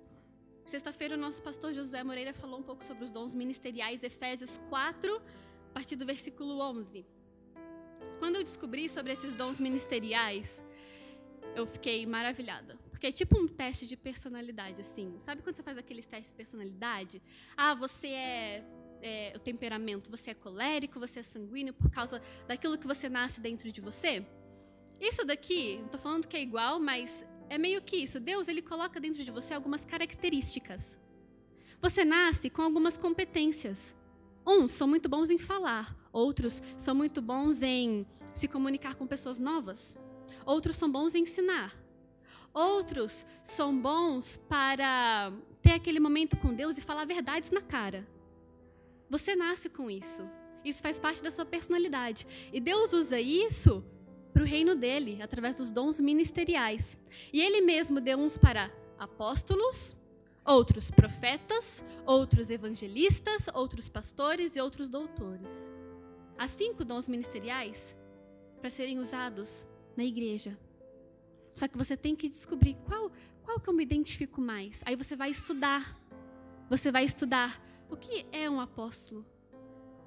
Sexta-feira, 0.65 1.15
o 1.15 1.19
nosso 1.19 1.43
pastor 1.43 1.75
Josué 1.75 2.03
Moreira 2.03 2.33
falou 2.33 2.59
um 2.59 2.63
pouco 2.63 2.83
sobre 2.83 3.05
os 3.05 3.11
dons 3.11 3.35
ministeriais, 3.35 4.03
Efésios 4.03 4.59
4, 4.71 5.17
a 5.17 5.73
partir 5.75 5.97
do 5.97 6.07
versículo 6.07 6.59
11. 6.61 7.05
Quando 8.19 8.37
eu 8.37 8.43
descobri 8.43 8.89
sobre 8.89 9.13
esses 9.13 9.35
dons 9.35 9.61
ministeriais, 9.61 10.65
eu 11.55 11.67
fiquei 11.67 12.07
maravilhada. 12.07 12.79
É 13.07 13.13
tipo 13.13 13.39
um 13.39 13.47
teste 13.47 13.87
de 13.87 13.97
personalidade, 13.97 14.81
assim. 14.81 15.15
Sabe 15.19 15.43
quando 15.43 15.57
você 15.57 15.63
faz 15.63 15.77
aqueles 15.77 16.07
testes 16.07 16.31
de 16.31 16.37
personalidade? 16.37 17.23
Ah, 17.55 17.75
você 17.75 18.09
é, 18.09 18.65
é 19.03 19.33
o 19.37 19.39
temperamento, 19.39 20.11
você 20.11 20.31
é 20.31 20.35
colérico, 20.35 20.99
você 20.99 21.21
é 21.21 21.23
sanguíneo 21.23 21.75
por 21.75 21.91
causa 21.91 22.23
daquilo 22.49 22.79
que 22.79 22.87
você 22.87 23.09
nasce 23.09 23.43
dentro 23.43 23.71
de 23.71 23.81
você? 23.83 24.27
Isso 24.99 25.23
daqui, 25.25 25.77
não 25.79 25.87
estou 25.87 26.01
falando 26.01 26.27
que 26.27 26.35
é 26.35 26.41
igual, 26.41 26.81
mas 26.81 27.27
é 27.51 27.59
meio 27.59 27.83
que 27.83 27.97
isso. 27.97 28.19
Deus 28.19 28.49
ele 28.49 28.63
coloca 28.63 28.99
dentro 28.99 29.23
de 29.23 29.31
você 29.31 29.53
algumas 29.53 29.85
características. 29.85 30.99
Você 31.83 32.07
nasce 32.07 32.49
com 32.49 32.63
algumas 32.63 32.97
competências. 32.97 33.95
Uns 34.47 34.73
são 34.73 34.89
muito 34.89 35.11
bons 35.11 35.29
em 35.31 35.39
falar, 35.39 35.95
outros 36.11 36.63
são 36.79 36.95
muito 36.95 37.21
bons 37.21 37.63
em 37.63 38.07
se 38.33 38.49
comunicar 38.49 38.95
com 38.95 39.07
pessoas 39.07 39.39
novas. 39.39 39.99
Outros 40.47 40.77
são 40.77 40.91
bons 40.91 41.15
em 41.15 41.23
ensinar. 41.23 41.84
Outros 42.55 43.27
são 43.43 43.77
bons 43.77 44.37
para 44.49 45.33
ter 45.61 45.73
aquele 45.73 45.99
momento 45.99 46.37
com 46.37 46.55
Deus 46.55 46.79
e 46.79 46.81
falar 46.81 47.05
verdades 47.05 47.51
na 47.51 47.61
cara. 47.61 48.07
Você 49.11 49.35
nasce 49.35 49.69
com 49.69 49.91
isso. 49.91 50.23
Isso 50.65 50.81
faz 50.81 50.99
parte 50.99 51.21
da 51.21 51.33
sua 51.33 51.45
personalidade. 51.45 52.27
E 52.53 52.61
Deus 52.61 52.93
usa 52.93 53.21
isso 53.21 53.85
para 54.33 54.43
o 54.43 54.47
reino 54.47 54.77
dele, 54.77 55.21
através 55.21 55.57
dos 55.57 55.71
dons 55.71 56.01
ministeriais. 56.01 56.97
E 57.33 57.41
ele 57.41 57.61
mesmo 57.61 58.01
deu 58.01 58.19
uns 58.19 58.39
para 58.39 58.73
apóstolos, 58.99 59.97
outros 60.45 60.91
profetas, 60.91 61.85
outros 62.07 62.51
evangelistas, 62.51 63.49
outros 63.53 63.89
pastores 63.89 64.55
e 64.55 64.61
outros 64.61 64.89
doutores. 64.89 65.71
Há 66.39 66.47
cinco 66.47 66.85
dons 66.85 67.09
ministeriais 67.09 67.97
para 68.61 68.71
serem 68.71 68.99
usados 68.99 69.67
na 69.97 70.05
igreja. 70.05 70.57
Só 71.55 71.69
que 71.69 71.79
você 71.79 71.97
tem 71.97 72.15
que 72.15 72.29
descobrir 72.29 72.77
qual, 72.85 73.11
qual 73.43 73.61
que 73.61 73.69
eu 73.69 73.75
me 73.75 73.83
identifico 73.83 74.41
mais. 74.41 74.83
Aí 74.85 74.97
você 74.97 75.15
vai 75.17 75.31
estudar. 75.31 75.99
Você 76.69 76.91
vai 76.91 77.05
estudar 77.05 77.63
o 77.89 77.97
que 77.97 78.27
é 78.33 78.51
um 78.51 78.61
apóstolo, 78.61 79.25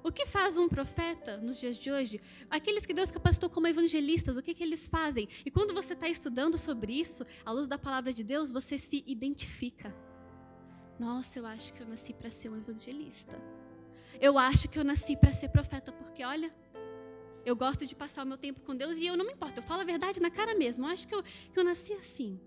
o 0.02 0.12
que 0.12 0.26
faz 0.26 0.56
um 0.56 0.68
profeta 0.68 1.36
nos 1.36 1.58
dias 1.58 1.76
de 1.76 1.90
hoje? 1.90 2.20
Aqueles 2.48 2.86
que 2.86 2.94
Deus 2.94 3.10
capacitou 3.10 3.50
como 3.50 3.66
evangelistas, 3.66 4.36
o 4.36 4.42
que, 4.42 4.54
que 4.54 4.62
eles 4.62 4.88
fazem? 4.88 5.28
E 5.44 5.50
quando 5.50 5.74
você 5.74 5.92
está 5.92 6.08
estudando 6.08 6.56
sobre 6.56 6.92
isso, 6.92 7.26
à 7.44 7.52
luz 7.52 7.66
da 7.66 7.78
palavra 7.78 8.12
de 8.12 8.22
Deus, 8.22 8.50
você 8.50 8.78
se 8.78 9.04
identifica. 9.06 9.94
Nossa, 10.98 11.38
eu 11.38 11.46
acho 11.46 11.72
que 11.74 11.80
eu 11.82 11.86
nasci 11.86 12.12
para 12.12 12.30
ser 12.30 12.48
um 12.48 12.56
evangelista. 12.56 13.40
Eu 14.20 14.38
acho 14.38 14.68
que 14.68 14.78
eu 14.78 14.84
nasci 14.84 15.16
para 15.16 15.30
ser 15.30 15.48
profeta, 15.48 15.92
porque 15.92 16.24
olha, 16.24 16.52
eu 17.48 17.56
gosto 17.56 17.86
de 17.86 17.94
passar 17.94 18.24
o 18.24 18.26
meu 18.26 18.38
tempo 18.38 18.60
com 18.60 18.74
Deus 18.74 18.98
e 18.98 19.06
eu 19.06 19.16
não 19.16 19.26
me 19.26 19.32
importo, 19.32 19.60
eu 19.60 19.64
falo 19.64 19.80
a 19.82 19.84
verdade 19.84 20.20
na 20.20 20.30
cara 20.30 20.54
mesmo. 20.54 20.84
Eu 20.84 20.90
acho 20.90 21.08
que 21.08 21.14
eu, 21.14 21.22
que 21.22 21.58
eu 21.58 21.64
nasci 21.64 21.92
assim. 21.94 22.38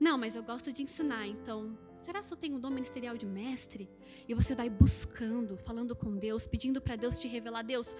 Não, 0.00 0.16
mas 0.16 0.34
eu 0.34 0.42
gosto 0.42 0.72
de 0.72 0.82
ensinar, 0.82 1.26
então 1.26 1.76
Será 2.08 2.22
que 2.22 2.32
eu 2.32 2.38
tenho 2.38 2.56
um 2.56 2.60
dom 2.60 2.70
ministerial 2.70 3.18
de 3.18 3.26
mestre? 3.26 3.86
E 4.26 4.32
você 4.32 4.54
vai 4.54 4.70
buscando, 4.70 5.58
falando 5.58 5.94
com 5.94 6.16
Deus, 6.16 6.46
pedindo 6.46 6.80
para 6.80 6.96
Deus 6.96 7.18
te 7.18 7.28
revelar: 7.28 7.62
Deus, 7.62 7.94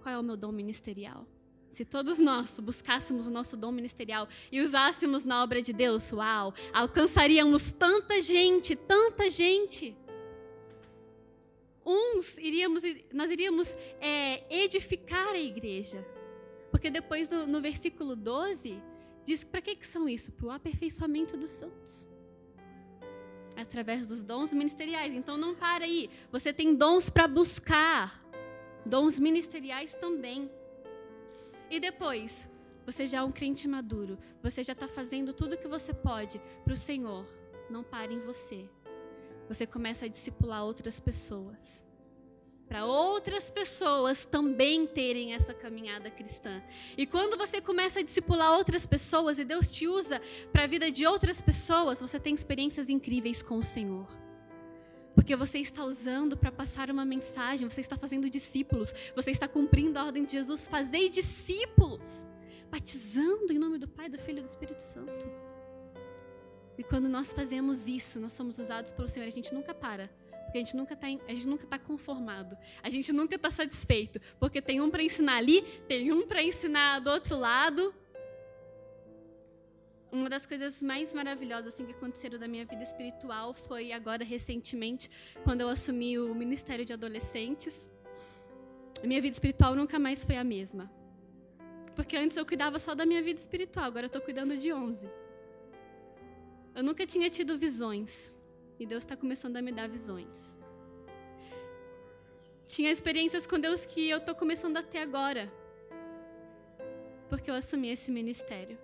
qual 0.00 0.14
é 0.14 0.18
o 0.18 0.22
meu 0.22 0.36
dom 0.36 0.52
ministerial? 0.52 1.26
Se 1.68 1.84
todos 1.84 2.20
nós 2.20 2.60
buscássemos 2.60 3.26
o 3.26 3.30
nosso 3.30 3.56
dom 3.56 3.72
ministerial 3.72 4.28
e 4.52 4.60
usássemos 4.60 5.24
na 5.24 5.42
obra 5.42 5.60
de 5.62 5.72
Deus, 5.72 6.12
uau, 6.12 6.54
alcançaríamos 6.72 7.72
tanta 7.72 8.20
gente, 8.20 8.76
tanta 8.76 9.28
gente. 9.28 9.96
Uns 11.84 12.38
iríamos, 12.38 12.82
nós 13.12 13.30
iríamos 13.30 13.76
é, 14.00 14.44
edificar 14.62 15.28
a 15.28 15.38
igreja. 15.38 16.06
Porque 16.70 16.90
depois 16.90 17.28
no, 17.28 17.46
no 17.46 17.60
versículo 17.60 18.14
12, 18.14 18.80
diz 19.24 19.44
para 19.44 19.60
que, 19.60 19.74
que 19.76 19.86
são 19.86 20.08
isso? 20.08 20.32
Para 20.32 20.46
o 20.46 20.50
aperfeiçoamento 20.50 21.36
dos 21.36 21.50
santos 21.50 22.10
através 23.60 24.06
dos 24.06 24.22
dons 24.22 24.52
ministeriais. 24.52 25.12
Então 25.12 25.36
não 25.36 25.54
para 25.54 25.84
aí. 25.84 26.10
Você 26.32 26.52
tem 26.52 26.74
dons 26.74 27.10
para 27.10 27.28
buscar. 27.28 28.24
Dons 28.84 29.18
ministeriais 29.18 29.92
também. 29.94 30.50
E 31.70 31.78
depois, 31.78 32.48
você 32.86 33.06
já 33.06 33.18
é 33.18 33.22
um 33.22 33.30
crente 33.30 33.68
maduro. 33.68 34.18
Você 34.42 34.62
já 34.62 34.72
está 34.72 34.88
fazendo 34.88 35.32
tudo 35.32 35.54
o 35.54 35.58
que 35.58 35.68
você 35.68 35.92
pode 35.92 36.40
para 36.64 36.72
o 36.72 36.76
Senhor. 36.76 37.26
Não 37.68 37.84
pare 37.84 38.14
em 38.14 38.20
você. 38.20 38.68
Você 39.50 39.66
começa 39.66 40.04
a 40.04 40.08
discipular 40.08 40.64
outras 40.64 41.00
pessoas. 41.00 41.84
para 42.68 42.86
outras 42.86 43.50
pessoas 43.50 44.24
também 44.24 44.86
terem 44.86 45.34
essa 45.34 45.52
caminhada 45.52 46.08
cristã. 46.08 46.62
E 46.96 47.04
quando 47.04 47.36
você 47.36 47.60
começa 47.60 47.98
a 47.98 48.02
discipular 48.04 48.52
outras 48.52 48.86
pessoas 48.86 49.40
e 49.40 49.44
Deus 49.44 49.72
te 49.72 49.88
usa 49.88 50.22
para 50.52 50.62
a 50.62 50.66
vida 50.68 50.88
de 50.88 51.04
outras 51.04 51.40
pessoas, 51.40 52.00
você 52.00 52.20
tem 52.20 52.32
experiências 52.32 52.88
incríveis 52.88 53.42
com 53.42 53.58
o 53.58 53.64
Senhor. 53.64 54.06
Porque 55.16 55.34
você 55.34 55.58
está 55.58 55.84
usando 55.84 56.36
para 56.36 56.52
passar 56.52 56.88
uma 56.88 57.04
mensagem, 57.04 57.68
você 57.68 57.80
está 57.80 57.96
fazendo 57.96 58.30
discípulos, 58.30 58.94
você 59.16 59.32
está 59.32 59.48
cumprindo 59.48 59.98
a 59.98 60.04
ordem 60.04 60.24
de 60.24 60.30
Jesus, 60.30 60.68
fazer 60.68 61.08
discípulos, 61.08 62.24
batizando 62.70 63.52
em 63.52 63.58
nome 63.58 63.78
do 63.78 63.88
Pai, 63.88 64.08
do 64.08 64.16
Filho 64.16 64.38
e 64.38 64.42
do 64.42 64.48
Espírito 64.48 64.80
Santo. 64.80 65.49
E 66.80 66.82
quando 66.82 67.10
nós 67.10 67.30
fazemos 67.30 67.86
isso, 67.88 68.18
nós 68.18 68.32
somos 68.32 68.58
usados 68.58 68.90
pelo 68.90 69.06
Senhor, 69.06 69.26
a 69.26 69.30
gente 69.30 69.52
nunca 69.52 69.74
para. 69.74 70.08
Porque 70.44 70.56
a 70.56 70.60
gente 70.62 70.74
nunca 70.74 70.94
está 70.94 71.08
a 71.08 71.34
gente 71.34 71.46
nunca 71.46 71.66
tá 71.66 71.78
conformado. 71.78 72.56
A 72.82 72.88
gente 72.88 73.12
nunca 73.12 73.34
está 73.36 73.50
satisfeito, 73.50 74.18
porque 74.38 74.62
tem 74.62 74.80
um 74.80 74.88
para 74.90 75.02
ensinar 75.02 75.36
ali, 75.36 75.60
tem 75.86 76.10
um 76.10 76.26
para 76.26 76.42
ensinar 76.42 77.00
do 77.00 77.10
outro 77.10 77.36
lado. 77.36 77.94
Uma 80.10 80.30
das 80.30 80.46
coisas 80.46 80.82
mais 80.82 81.12
maravilhosas 81.12 81.74
assim 81.74 81.84
que 81.84 81.92
aconteceram 81.92 82.38
da 82.38 82.48
minha 82.48 82.64
vida 82.64 82.82
espiritual 82.82 83.52
foi 83.52 83.92
agora 83.92 84.24
recentemente, 84.24 85.10
quando 85.44 85.60
eu 85.60 85.68
assumi 85.68 86.18
o 86.18 86.34
ministério 86.34 86.86
de 86.86 86.94
adolescentes. 86.94 87.92
A 89.04 89.06
minha 89.06 89.20
vida 89.20 89.34
espiritual 89.34 89.74
nunca 89.74 89.98
mais 89.98 90.24
foi 90.24 90.38
a 90.38 90.44
mesma. 90.44 90.90
Porque 91.94 92.16
antes 92.16 92.38
eu 92.38 92.46
cuidava 92.46 92.78
só 92.78 92.94
da 92.94 93.04
minha 93.04 93.22
vida 93.22 93.38
espiritual, 93.38 93.84
agora 93.84 94.06
eu 94.06 94.12
estou 94.14 94.22
cuidando 94.22 94.56
de 94.56 94.72
11. 94.72 95.19
Eu 96.74 96.82
nunca 96.82 97.06
tinha 97.06 97.28
tido 97.28 97.58
visões. 97.58 98.32
E 98.78 98.86
Deus 98.86 99.04
está 99.04 99.16
começando 99.16 99.56
a 99.56 99.62
me 99.62 99.72
dar 99.72 99.88
visões. 99.88 100.56
Tinha 102.66 102.90
experiências 102.90 103.46
com 103.46 103.58
Deus 103.58 103.84
que 103.84 104.08
eu 104.08 104.18
estou 104.18 104.34
começando 104.34 104.76
a 104.78 104.82
ter 104.82 104.98
agora. 104.98 105.52
Porque 107.28 107.50
eu 107.50 107.54
assumi 107.54 107.90
esse 107.90 108.10
ministério. 108.10 108.78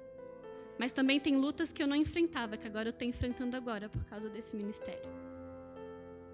Mas 0.79 0.93
também 0.93 1.19
tem 1.19 1.37
lutas 1.37 1.73
que 1.73 1.83
eu 1.83 1.87
não 1.87 1.97
enfrentava, 1.97 2.57
que 2.57 2.67
agora 2.67 2.89
eu 2.89 2.91
estou 2.91 3.09
enfrentando 3.09 3.57
agora 3.57 3.89
por 3.89 4.05
causa 4.05 4.29
desse 4.29 4.55
ministério. 4.57 5.09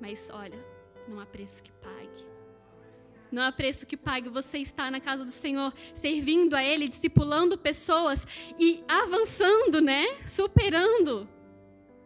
Mas 0.01 0.29
olha, 0.33 0.59
não 1.07 1.21
há 1.21 1.27
preço 1.27 1.63
que 1.63 1.71
pague. 1.73 2.27
Não 3.31 3.43
há 3.43 3.53
preço 3.53 3.87
que 3.87 3.97
pague 3.97 4.29
você 4.29 4.59
estar 4.59 4.91
na 4.91 5.01
casa 5.01 5.25
do 5.25 5.31
Senhor, 5.31 5.73
servindo 5.95 6.55
a 6.55 6.65
Ele, 6.65 6.89
discipulando 6.89 7.57
pessoas 7.57 8.27
e 8.59 8.83
avançando, 8.89 9.81
né? 9.81 10.19
Superando 10.27 11.29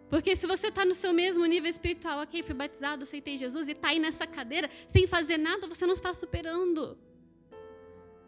porque 0.09 0.37
se 0.37 0.47
você 0.47 0.69
está 0.69 0.85
no 0.85 0.95
seu 0.95 1.13
mesmo 1.13 1.45
nível 1.45 1.69
espiritual, 1.69 2.21
ok, 2.21 2.43
fui 2.43 2.55
batizado, 2.55 3.03
aceitei 3.03 3.37
Jesus 3.37 3.67
e 3.69 3.73
está 3.73 3.89
aí 3.89 3.99
nessa 3.99 4.27
cadeira 4.27 4.71
sem 4.87 5.07
fazer 5.07 5.37
nada, 5.37 5.67
você 5.67 5.85
não 5.85 5.95
está 5.95 6.15
superando. 6.15 6.97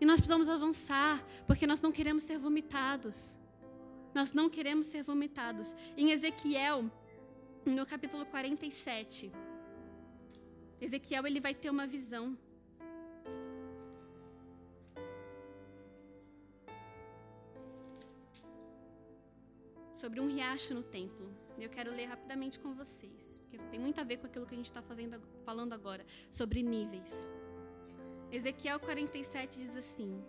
E 0.01 0.05
nós 0.05 0.21
precisamos 0.21 0.49
avançar, 0.49 1.25
porque 1.47 1.67
nós 1.67 1.81
não 1.81 1.93
queremos 1.93 2.25
ser 2.25 2.39
vomitados. 2.39 3.39
Nós 4.15 4.33
não 4.33 4.49
queremos 4.49 4.87
ser 4.87 5.03
vomitados. 5.03 5.75
Em 5.97 6.11
Ezequiel, 6.11 6.91
no 7.65 7.85
capítulo 7.85 8.25
47, 8.27 9.33
Ezequiel 10.81 11.27
ele 11.27 11.41
vai 11.41 11.55
ter 11.55 11.71
uma 11.71 11.87
visão. 11.87 12.37
Sobre 20.01 20.21
um 20.21 20.29
riacho 20.35 20.75
no 20.75 20.83
templo. 20.97 21.27
Eu 21.59 21.69
quero 21.69 21.91
ler 21.91 22.07
rapidamente 22.07 22.57
com 22.61 22.73
vocês, 22.73 23.41
porque 23.41 23.59
tem 23.71 23.81
muito 23.81 24.01
a 24.01 24.05
ver 24.05 24.19
com 24.19 24.27
aquilo 24.29 24.47
que 24.47 24.55
a 24.55 24.57
gente 24.57 24.73
está 24.73 24.81
falando 25.45 25.73
agora, 25.73 26.07
sobre 26.31 26.63
níveis. 26.63 27.29
Ezequiel 28.31 28.79
47 28.79 29.59
diz 29.59 29.75
assim: 29.77 30.23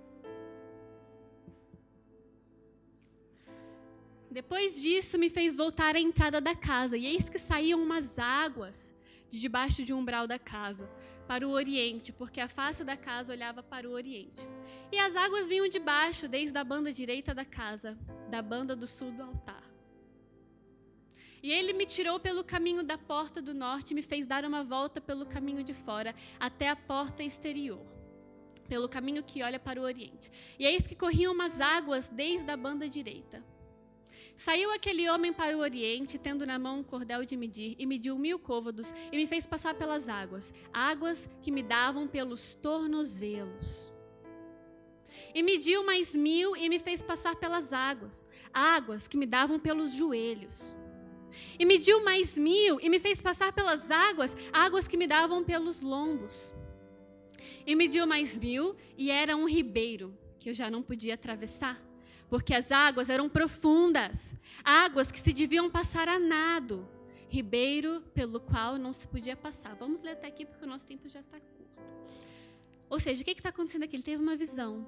Depois 4.31 4.81
disso, 4.81 5.19
me 5.19 5.29
fez 5.29 5.55
voltar 5.55 5.95
à 5.95 5.99
entrada 5.99 6.41
da 6.41 6.55
casa, 6.55 6.97
e 6.97 7.05
eis 7.05 7.29
que 7.29 7.37
saíam 7.37 7.79
umas 7.79 8.17
águas 8.17 8.95
de 9.29 9.39
debaixo 9.39 9.85
de 9.85 9.93
um 9.93 9.99
umbral 9.99 10.25
da 10.25 10.39
casa, 10.39 10.89
para 11.27 11.47
o 11.47 11.51
oriente, 11.51 12.11
porque 12.11 12.41
a 12.41 12.49
face 12.49 12.83
da 12.83 12.97
casa 12.97 13.33
olhava 13.33 13.61
para 13.61 13.87
o 13.87 13.91
oriente. 13.91 14.47
E 14.91 14.97
as 14.97 15.15
águas 15.15 15.47
vinham 15.47 15.67
de 15.67 15.77
baixo, 15.77 16.27
desde 16.27 16.57
a 16.57 16.63
banda 16.63 16.91
direita 16.91 17.35
da 17.35 17.45
casa, 17.45 17.95
da 18.31 18.41
banda 18.41 18.75
do 18.75 18.87
sul 18.87 19.11
do 19.11 19.21
altar. 19.21 19.58
E 21.41 21.51
ele 21.51 21.73
me 21.73 21.85
tirou 21.85 22.19
pelo 22.19 22.43
caminho 22.43 22.83
da 22.83 22.97
porta 22.97 23.41
do 23.41 23.53
norte 23.53 23.91
e 23.91 23.95
me 23.95 24.01
fez 24.01 24.25
dar 24.25 24.43
uma 24.43 24.63
volta 24.63 24.99
pelo 24.99 25.25
caminho 25.25 25.63
de 25.63 25.73
fora, 25.73 26.13
até 26.39 26.69
a 26.69 26.75
porta 26.75 27.23
exterior, 27.23 27.85
pelo 28.67 28.89
caminho 28.89 29.23
que 29.23 29.41
olha 29.41 29.59
para 29.59 29.79
o 29.79 29.83
oriente. 29.83 30.29
E 30.57 30.65
eis 30.65 30.85
que 30.85 30.95
corriam 30.95 31.33
umas 31.33 31.61
águas 31.61 32.09
desde 32.09 32.49
a 32.51 32.57
banda 32.57 32.89
direita. 32.89 33.43
Saiu 34.35 34.71
aquele 34.71 35.09
homem 35.09 35.33
para 35.33 35.57
o 35.57 35.59
oriente, 35.59 36.17
tendo 36.17 36.45
na 36.45 36.57
mão 36.57 36.79
um 36.79 36.83
cordel 36.83 37.25
de 37.25 37.35
medir, 37.35 37.75
e 37.77 37.85
mediu 37.85 38.17
mil 38.17 38.39
côvados, 38.39 38.93
e 39.11 39.17
me 39.17 39.27
fez 39.27 39.45
passar 39.45 39.73
pelas 39.75 40.07
águas, 40.07 40.53
águas 40.71 41.29
que 41.41 41.51
me 41.51 41.61
davam 41.61 42.07
pelos 42.07 42.53
tornozelos. 42.53 43.91
E 45.35 45.43
mediu 45.43 45.85
mais 45.85 46.15
mil, 46.15 46.55
e 46.55 46.69
me 46.69 46.79
fez 46.79 47.01
passar 47.01 47.35
pelas 47.35 47.73
águas, 47.73 48.25
águas 48.53 49.09
que 49.09 49.17
me 49.17 49.25
davam 49.25 49.59
pelos 49.59 49.93
joelhos. 49.93 50.73
E 51.57 51.65
mediu 51.65 52.03
mais 52.03 52.37
mil 52.37 52.79
e 52.81 52.89
me 52.89 52.99
fez 52.99 53.21
passar 53.21 53.53
pelas 53.53 53.89
águas, 53.91 54.35
águas 54.51 54.87
que 54.87 54.97
me 54.97 55.07
davam 55.07 55.43
pelos 55.43 55.81
lombos. 55.81 56.53
E 57.65 57.75
mediu 57.75 58.05
mais 58.07 58.37
mil 58.37 58.75
e 58.97 59.11
era 59.11 59.35
um 59.35 59.47
ribeiro 59.47 60.17
que 60.39 60.49
eu 60.49 60.53
já 60.53 60.69
não 60.69 60.81
podia 60.81 61.13
atravessar, 61.13 61.81
porque 62.29 62.53
as 62.53 62.71
águas 62.71 63.09
eram 63.09 63.27
profundas, 63.27 64.35
águas 64.63 65.11
que 65.11 65.19
se 65.19 65.33
deviam 65.33 65.69
passar 65.69 66.07
a 66.07 66.17
nado, 66.17 66.87
ribeiro 67.27 68.01
pelo 68.13 68.39
qual 68.39 68.77
não 68.77 68.93
se 68.93 69.07
podia 69.07 69.35
passar. 69.35 69.75
Vamos 69.75 70.01
ler 70.01 70.11
até 70.11 70.27
aqui 70.27 70.45
porque 70.45 70.65
o 70.65 70.67
nosso 70.67 70.85
tempo 70.85 71.07
já 71.07 71.19
está 71.19 71.39
curto. 71.39 71.59
Ou 72.89 72.99
seja, 72.99 73.21
o 73.21 73.25
que 73.25 73.31
está 73.31 73.49
acontecendo 73.49 73.83
aqui? 73.83 73.95
Ele 73.95 74.03
teve 74.03 74.21
uma 74.21 74.35
visão 74.35 74.87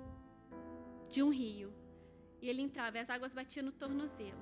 de 1.09 1.21
um 1.21 1.29
rio 1.29 1.71
e 2.41 2.49
ele 2.49 2.61
entrava 2.61 2.97
e 2.97 2.99
as 2.99 3.09
águas 3.09 3.33
batiam 3.33 3.65
no 3.65 3.71
tornozelo, 3.71 4.41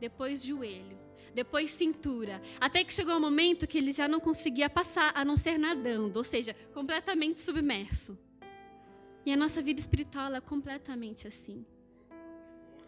depois 0.00 0.42
joelho, 0.42 0.98
depois 1.34 1.70
cintura, 1.70 2.40
até 2.60 2.82
que 2.84 2.92
chegou 2.92 3.14
um 3.14 3.20
momento 3.20 3.66
que 3.66 3.78
ele 3.78 3.92
já 3.92 4.08
não 4.08 4.20
conseguia 4.20 4.68
passar 4.68 5.12
a 5.14 5.24
não 5.24 5.36
ser 5.36 5.58
nadando, 5.58 6.16
ou 6.16 6.24
seja, 6.24 6.54
completamente 6.72 7.40
submerso. 7.40 8.18
E 9.24 9.32
a 9.32 9.36
nossa 9.36 9.60
vida 9.62 9.80
espiritual 9.80 10.34
é 10.34 10.40
completamente 10.40 11.28
assim. 11.28 11.64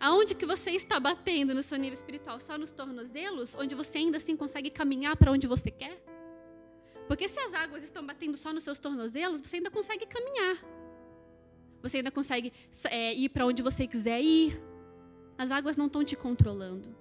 Aonde 0.01 0.35
que 0.35 0.46
você 0.46 0.70
está 0.70 0.99
batendo 0.99 1.55
no 1.55 1.62
seu 1.62 1.77
nível 1.77 1.92
espiritual? 1.92 2.40
Só 2.40 2.57
nos 2.57 2.73
tornozelos, 2.73 3.55
onde 3.55 3.75
você 3.75 3.99
ainda 3.99 4.16
assim 4.16 4.35
consegue 4.35 4.70
caminhar 4.70 5.14
para 5.16 5.31
onde 5.31 5.46
você 5.46 5.70
quer? 5.70 6.03
Porque 7.07 7.29
se 7.29 7.38
as 7.40 7.53
águas 7.53 7.83
estão 7.83 8.07
batendo 8.07 8.37
só 8.37 8.53
nos 8.53 8.62
seus 8.62 8.79
tornozelos, 8.79 9.42
você 9.42 9.57
ainda 9.57 9.70
consegue 9.70 10.07
caminhar. 10.07 10.57
Você 11.83 11.99
ainda 11.99 12.11
consegue 12.11 12.53
é, 12.85 13.12
ir 13.12 13.29
para 13.29 13.44
onde 13.44 13.62
você 13.62 13.87
quiser 13.87 14.23
ir. 14.23 14.59
As 15.37 15.51
águas 15.51 15.77
não 15.77 15.87
estão 15.87 16.03
te 16.03 16.16
controlando. 16.16 16.96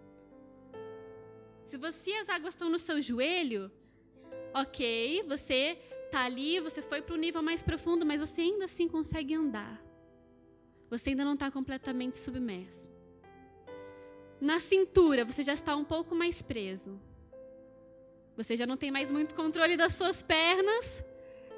Se 1.70 1.78
você 1.78 2.12
as 2.14 2.28
águas 2.30 2.56
estão 2.56 2.68
no 2.68 2.80
seu 2.80 3.00
joelho, 3.00 3.72
ok, 4.56 5.24
você 5.28 5.78
tá 6.12 6.22
ali, 6.22 6.60
você 6.60 6.82
foi 6.82 7.00
para 7.00 7.14
o 7.14 7.18
nível 7.26 7.44
mais 7.44 7.62
profundo, 7.62 8.04
mas 8.04 8.22
você 8.22 8.42
ainda 8.42 8.66
assim 8.66 8.88
consegue 8.88 9.36
andar. 9.36 9.80
Você 10.90 11.12
ainda 11.12 11.24
não 11.24 11.36
está 11.36 11.52
completamente 11.52 12.18
submerso. 12.18 12.92
Na 14.42 14.60
cintura, 14.60 15.24
você 15.24 15.44
já 15.44 15.54
está 15.54 15.76
um 15.76 15.84
pouco 15.84 16.16
mais 16.16 16.42
preso. 16.42 17.00
Você 18.36 18.58
já 18.58 18.66
não 18.66 18.76
tem 18.76 18.90
mais 18.90 19.12
muito 19.12 19.36
controle 19.36 19.78
das 19.78 19.94
suas 19.94 20.24
pernas, 20.24 21.04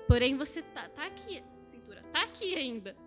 porém 0.10 0.36
você 0.36 0.62
tá, 0.62 0.90
tá 0.90 1.06
aqui, 1.06 1.42
cintura, 1.64 2.04
tá 2.12 2.24
aqui 2.24 2.54
ainda. 2.54 2.98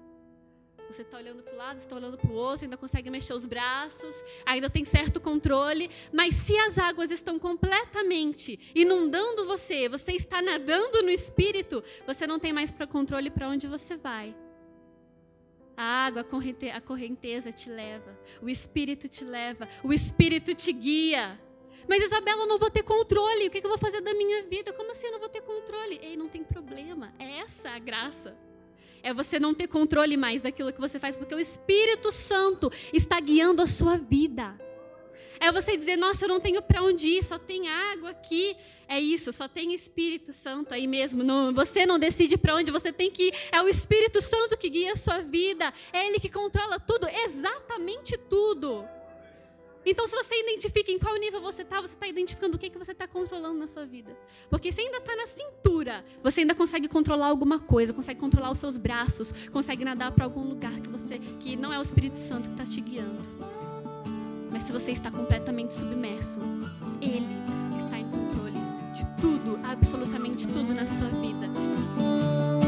Você 0.88 1.02
está 1.02 1.18
olhando 1.18 1.42
para 1.42 1.54
o 1.54 1.56
lado, 1.56 1.78
está 1.78 1.96
olhando 1.96 2.16
para 2.16 2.30
o 2.30 2.34
outro, 2.34 2.64
ainda 2.64 2.76
consegue 2.76 3.10
mexer 3.10 3.32
os 3.32 3.46
braços, 3.46 4.14
ainda 4.44 4.68
tem 4.68 4.84
certo 4.84 5.20
controle. 5.20 5.90
Mas 6.12 6.34
se 6.36 6.56
as 6.58 6.78
águas 6.78 7.10
estão 7.10 7.38
completamente 7.38 8.58
inundando 8.74 9.44
você, 9.44 9.88
você 9.88 10.12
está 10.12 10.40
nadando 10.42 11.02
no 11.02 11.10
espírito, 11.10 11.82
você 12.06 12.26
não 12.26 12.38
tem 12.38 12.52
mais 12.52 12.70
para 12.70 12.86
controle 12.86 13.30
para 13.30 13.48
onde 13.48 13.66
você 13.66 13.96
vai. 13.96 14.34
A 15.76 16.06
água, 16.06 16.24
a 16.72 16.80
correnteza 16.80 17.50
te 17.50 17.68
leva, 17.68 18.16
o 18.40 18.48
espírito 18.48 19.08
te 19.08 19.24
leva, 19.24 19.68
o 19.82 19.92
espírito 19.92 20.54
te 20.54 20.72
guia. 20.72 21.40
Mas 21.88 22.02
Isabela, 22.02 22.42
eu 22.42 22.46
não 22.46 22.58
vou 22.58 22.70
ter 22.70 22.82
controle. 22.82 23.48
O 23.48 23.50
que 23.50 23.58
eu 23.58 23.68
vou 23.68 23.78
fazer 23.78 24.00
da 24.00 24.14
minha 24.14 24.44
vida? 24.44 24.72
Como 24.72 24.92
assim 24.92 25.06
eu 25.06 25.12
não 25.12 25.18
vou 25.18 25.28
ter 25.28 25.42
controle? 25.42 25.98
Ei, 26.02 26.16
não 26.16 26.28
tem 26.28 26.42
problema. 26.42 27.12
É 27.18 27.40
essa 27.40 27.70
a 27.70 27.78
graça 27.78 28.36
é 29.04 29.12
você 29.12 29.38
não 29.38 29.52
ter 29.52 29.68
controle 29.68 30.16
mais 30.16 30.40
daquilo 30.40 30.72
que 30.72 30.80
você 30.80 30.98
faz, 30.98 31.14
porque 31.14 31.34
o 31.34 31.38
Espírito 31.38 32.10
Santo 32.10 32.72
está 32.90 33.20
guiando 33.20 33.60
a 33.60 33.66
sua 33.66 33.98
vida. 33.98 34.58
É 35.38 35.52
você 35.52 35.76
dizer, 35.76 35.96
nossa, 35.96 36.24
eu 36.24 36.28
não 36.28 36.40
tenho 36.40 36.62
para 36.62 36.82
onde 36.82 37.08
ir, 37.08 37.22
só 37.22 37.38
tem 37.38 37.68
água 37.68 38.10
aqui. 38.10 38.56
É 38.88 38.98
isso, 38.98 39.30
só 39.30 39.46
tem 39.46 39.74
Espírito 39.74 40.32
Santo 40.32 40.72
aí 40.72 40.86
mesmo. 40.86 41.22
Não, 41.22 41.52
você 41.52 41.84
não 41.84 41.98
decide 41.98 42.38
para 42.38 42.54
onde 42.54 42.70
você 42.70 42.90
tem 42.92 43.10
que 43.10 43.24
ir. 43.24 43.34
É 43.52 43.60
o 43.60 43.68
Espírito 43.68 44.22
Santo 44.22 44.56
que 44.56 44.70
guia 44.70 44.92
a 44.92 44.96
sua 44.96 45.18
vida. 45.18 45.72
É 45.92 46.06
Ele 46.06 46.18
que 46.18 46.30
controla 46.30 46.80
tudo, 46.80 47.06
exatamente 47.08 48.16
tudo. 48.16 48.86
Então, 49.86 50.06
se 50.06 50.16
você 50.16 50.34
identifica 50.40 50.90
em 50.90 50.98
qual 50.98 51.14
nível 51.16 51.40
você 51.40 51.62
está, 51.62 51.80
você 51.80 51.94
está 51.94 52.06
identificando 52.06 52.56
o 52.56 52.58
que, 52.58 52.70
que 52.70 52.78
você 52.78 52.92
está 52.92 53.06
controlando 53.06 53.58
na 53.58 53.66
sua 53.66 53.84
vida. 53.84 54.16
Porque 54.48 54.72
se 54.72 54.80
ainda 54.80 54.98
está 54.98 55.14
na 55.14 55.26
cintura, 55.26 56.04
você 56.22 56.40
ainda 56.40 56.54
consegue 56.54 56.88
controlar 56.88 57.26
alguma 57.26 57.58
coisa, 57.58 57.92
consegue 57.92 58.18
controlar 58.18 58.50
os 58.50 58.58
seus 58.58 58.76
braços, 58.76 59.48
consegue 59.50 59.84
nadar 59.84 60.12
para 60.12 60.24
algum 60.24 60.42
lugar 60.42 60.72
que 60.80 60.88
você 60.88 61.18
que 61.18 61.56
não 61.56 61.72
é 61.72 61.78
o 61.78 61.82
Espírito 61.82 62.16
Santo 62.16 62.48
que 62.50 62.60
está 62.60 62.64
te 62.64 62.80
guiando. 62.80 63.22
Mas 64.50 64.62
se 64.62 64.72
você 64.72 64.92
está 64.92 65.10
completamente 65.10 65.74
submerso, 65.74 66.40
Ele 67.02 67.26
está 67.76 67.98
em 67.98 68.08
controle 68.08 68.58
de 68.94 69.04
tudo, 69.20 69.58
absolutamente 69.64 70.46
tudo 70.48 70.72
na 70.72 70.86
sua 70.86 71.08
vida. 71.08 72.63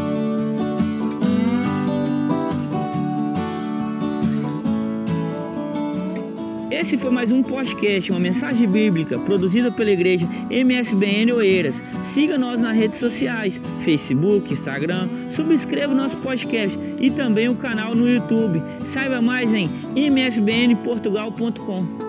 Esse 6.70 6.98
foi 6.98 7.10
mais 7.10 7.30
um 7.30 7.42
podcast, 7.42 8.10
uma 8.10 8.18
mensagem 8.18 8.68
bíblica 8.68 9.18
produzida 9.20 9.70
pela 9.70 9.90
igreja 9.90 10.28
MSBN 10.50 11.32
Oeiras. 11.32 11.80
Siga 12.02 12.36
nós 12.36 12.60
nas 12.60 12.76
redes 12.76 12.98
sociais, 12.98 13.60
Facebook, 13.84 14.52
Instagram, 14.52 15.08
subscreva 15.30 15.92
o 15.92 15.96
nosso 15.96 16.16
podcast 16.16 16.76
e 17.00 17.10
também 17.10 17.48
o 17.48 17.54
canal 17.54 17.94
no 17.94 18.08
YouTube. 18.08 18.60
Saiba 18.84 19.22
mais 19.22 19.54
em 19.54 19.70
msbnportugal.com. 19.94 22.05